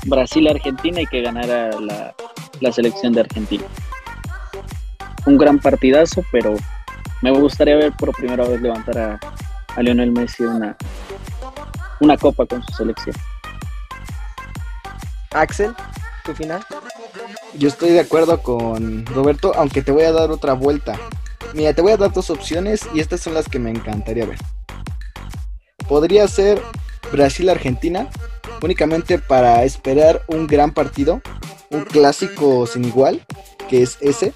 Brasil-Argentina 0.05 1.01
y 1.01 1.07
que 1.07 1.23
ganara 1.23 1.71
la, 1.81 2.15
la 2.61 2.73
selección 2.73 3.13
de 3.13 3.21
Argentina. 3.21 3.65
Un 5.25 5.39
gran 5.39 5.59
partidazo, 5.59 6.25
pero 6.33 6.57
me 7.23 7.31
gustaría 7.31 7.77
ver 7.77 7.93
por 7.93 8.13
primera 8.13 8.45
vez 8.45 8.61
levantar 8.61 8.99
a, 8.99 9.21
a 9.77 9.83
Lionel 9.83 10.11
Messi 10.11 10.43
una, 10.43 10.77
una 12.01 12.17
copa 12.17 12.45
con 12.45 12.63
su 12.65 12.73
selección. 12.73 13.15
Axel, 15.31 15.75
tu 16.25 16.35
final. 16.35 16.63
yo 17.55 17.69
estoy 17.69 17.91
de 17.91 18.01
acuerdo 18.01 18.43
con 18.43 19.07
Roberto, 19.07 19.53
aunque 19.55 19.83
te 19.83 19.93
voy 19.93 20.03
a 20.03 20.13
dar 20.13 20.31
otra 20.31 20.53
vuelta. 20.53 20.99
Mira, 21.55 21.73
te 21.73 21.81
voy 21.81 21.93
a 21.93 21.97
dar 21.97 22.13
dos 22.13 22.29
opciones 22.29 22.89
y 22.93 23.01
estas 23.01 23.21
son 23.21 23.35
las 23.35 23.49
que 23.49 23.59
me 23.59 23.71
encantaría 23.71 24.27
ver. 24.27 24.39
Podría 25.89 26.27
ser 26.27 26.61
Brasil-Argentina, 27.13 28.09
únicamente 28.63 29.19
para 29.19 29.63
esperar 29.65 30.23
un 30.27 30.47
gran 30.47 30.73
partido, 30.73 31.23
un 31.71 31.85
clásico 31.85 32.67
sin 32.67 32.85
igual, 32.85 33.25
que 33.69 33.83
es 33.83 33.99
ese. 34.01 34.35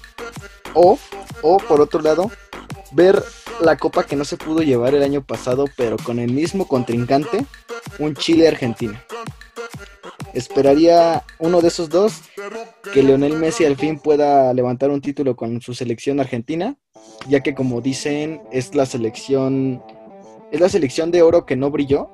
O, 0.73 0.97
o 1.41 1.57
por 1.57 1.81
otro 1.81 2.01
lado, 2.01 2.31
ver 2.97 3.23
la 3.61 3.77
copa 3.77 4.03
que 4.03 4.15
no 4.15 4.25
se 4.25 4.37
pudo 4.37 4.63
llevar 4.63 4.95
el 4.95 5.03
año 5.03 5.23
pasado, 5.23 5.65
pero 5.77 5.97
con 5.97 6.17
el 6.17 6.33
mismo 6.33 6.67
contrincante, 6.67 7.45
un 7.99 8.15
Chile-Argentina. 8.15 9.05
Esperaría 10.33 11.23
uno 11.37 11.61
de 11.61 11.67
esos 11.67 11.89
dos, 11.89 12.21
que 12.91 13.03
Leonel 13.03 13.37
Messi 13.37 13.65
al 13.65 13.75
fin 13.75 13.99
pueda 13.99 14.51
levantar 14.53 14.89
un 14.89 15.01
título 15.01 15.35
con 15.35 15.61
su 15.61 15.75
selección 15.75 16.19
argentina, 16.19 16.75
ya 17.29 17.41
que 17.41 17.53
como 17.53 17.81
dicen 17.81 18.41
es 18.51 18.73
la 18.73 18.85
selección 18.85 19.81
es 20.51 20.59
la 20.59 20.69
selección 20.69 21.11
de 21.11 21.21
oro 21.21 21.45
que 21.45 21.55
no 21.55 21.69
brilló. 21.69 22.09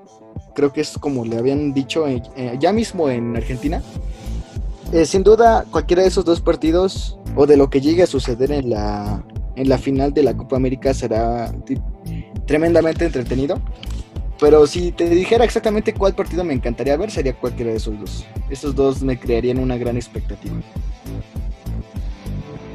Creo 0.54 0.74
que 0.74 0.82
es 0.82 0.98
como 0.98 1.24
le 1.24 1.38
habían 1.38 1.74
dicho 1.74 2.08
eh, 2.08 2.22
ya 2.60 2.74
mismo 2.74 3.10
en 3.10 3.38
Argentina. 3.38 3.82
Eh, 4.92 5.06
sin 5.06 5.24
duda, 5.24 5.66
cualquiera 5.72 6.02
de 6.02 6.10
esos 6.10 6.26
dos 6.26 6.42
partidos 6.42 7.18
o 7.36 7.46
de 7.46 7.58
lo 7.58 7.70
que 7.70 7.80
llegue 7.80 8.04
a 8.04 8.08
suceder 8.08 8.52
en 8.52 8.70
la, 8.70 9.24
en 9.56 9.70
la 9.70 9.78
final 9.78 10.14
de 10.14 10.24
la 10.24 10.36
Copa 10.36 10.56
América 10.56 10.94
será 10.94 11.54
tremendamente 12.46 13.06
entretenido. 13.06 13.62
Pero 14.40 14.68
si 14.68 14.92
te 14.92 15.10
dijera 15.10 15.46
exactamente 15.46 15.94
cuál 15.94 16.16
partido 16.16 16.44
me 16.44 16.54
encantaría 16.54 16.98
ver, 16.98 17.12
sería 17.12 17.34
cualquiera 17.34 17.72
de 17.72 17.78
esos 17.78 17.98
dos. 18.00 18.26
Esos 18.50 18.76
dos 18.76 19.02
me 19.02 19.18
crearían 19.18 19.60
una 19.60 19.78
gran 19.78 19.96
expectativa. 19.96 20.56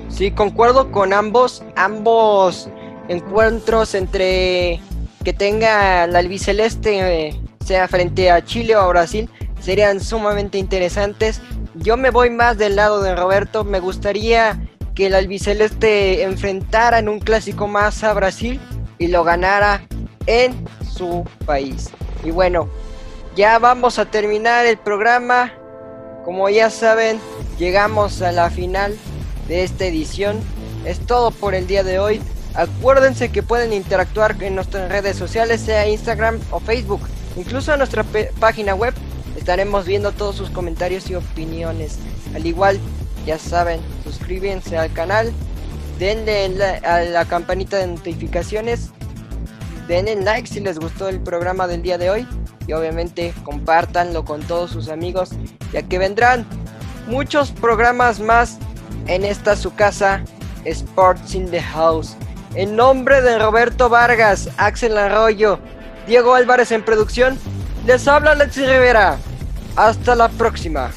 Sí, 0.08 0.30
concuerdo 0.30 0.90
con 0.90 1.12
ambos, 1.12 1.62
ambos 1.76 2.68
encuentros 3.08 3.94
entre 3.94 4.80
que 5.24 5.32
tenga 5.32 6.06
la 6.06 6.20
albiceleste, 6.20 7.28
eh, 7.28 7.40
sea 7.64 7.86
frente 7.86 8.30
a 8.30 8.44
Chile 8.44 8.74
o 8.76 8.80
a 8.80 8.88
Brasil, 8.88 9.28
serían 9.60 10.00
sumamente 10.00 10.58
interesantes. 10.58 11.40
Yo 11.74 11.96
me 11.96 12.10
voy 12.10 12.30
más 12.30 12.56
del 12.56 12.76
lado 12.76 13.02
de 13.02 13.14
Roberto, 13.14 13.64
me 13.64 13.80
gustaría 13.80 14.67
que 14.98 15.06
el 15.06 15.14
albiceleste 15.14 16.24
enfrentara 16.24 16.98
en 16.98 17.08
un 17.08 17.20
clásico 17.20 17.68
más 17.68 18.02
a 18.02 18.12
Brasil 18.14 18.58
y 18.98 19.06
lo 19.06 19.22
ganara 19.22 19.86
en 20.26 20.52
su 20.92 21.24
país. 21.46 21.90
Y 22.24 22.32
bueno, 22.32 22.68
ya 23.36 23.60
vamos 23.60 24.00
a 24.00 24.06
terminar 24.06 24.66
el 24.66 24.76
programa. 24.76 25.52
Como 26.24 26.48
ya 26.48 26.68
saben, 26.68 27.20
llegamos 27.60 28.22
a 28.22 28.32
la 28.32 28.50
final 28.50 28.98
de 29.46 29.62
esta 29.62 29.84
edición. 29.86 30.40
Es 30.84 30.98
todo 30.98 31.30
por 31.30 31.54
el 31.54 31.68
día 31.68 31.84
de 31.84 32.00
hoy. 32.00 32.20
Acuérdense 32.54 33.30
que 33.30 33.44
pueden 33.44 33.72
interactuar 33.72 34.34
en 34.42 34.56
nuestras 34.56 34.90
redes 34.90 35.16
sociales, 35.16 35.60
sea 35.60 35.86
Instagram 35.86 36.40
o 36.50 36.58
Facebook. 36.58 37.02
Incluso 37.36 37.72
en 37.72 37.78
nuestra 37.78 38.04
página 38.40 38.74
web 38.74 38.94
estaremos 39.36 39.86
viendo 39.86 40.10
todos 40.10 40.34
sus 40.34 40.50
comentarios 40.50 41.08
y 41.08 41.14
opiniones. 41.14 42.00
Al 42.34 42.44
igual, 42.44 42.80
ya 43.28 43.38
saben, 43.38 43.80
suscríbanse 44.04 44.78
al 44.78 44.90
canal, 44.92 45.32
denle 45.98 46.80
a 46.84 47.00
la 47.00 47.24
campanita 47.26 47.76
de 47.76 47.88
notificaciones 47.88 48.90
denle 49.86 50.16
like 50.16 50.46
si 50.46 50.60
les 50.60 50.78
gustó 50.78 51.08
el 51.08 51.20
programa 51.20 51.66
del 51.66 51.82
día 51.82 51.98
de 51.98 52.10
hoy 52.10 52.26
y 52.66 52.72
obviamente 52.72 53.34
compártanlo 53.42 54.24
con 54.24 54.42
todos 54.42 54.70
sus 54.70 54.88
amigos 54.88 55.30
ya 55.72 55.82
que 55.82 55.98
vendrán 55.98 56.46
muchos 57.06 57.50
programas 57.50 58.20
más 58.20 58.58
en 59.06 59.24
esta 59.24 59.56
su 59.56 59.74
casa 59.74 60.22
Sports 60.64 61.34
in 61.34 61.50
the 61.50 61.62
House. 61.62 62.16
En 62.54 62.76
nombre 62.76 63.20
de 63.22 63.38
Roberto 63.38 63.88
Vargas, 63.88 64.48
Axel 64.56 64.96
Arroyo, 64.96 65.58
Diego 66.06 66.34
Álvarez 66.34 66.72
en 66.72 66.82
producción, 66.82 67.38
les 67.86 68.08
habla 68.08 68.32
Alexis 68.32 68.68
Rivera. 68.68 69.18
Hasta 69.76 70.14
la 70.14 70.28
próxima. 70.28 70.90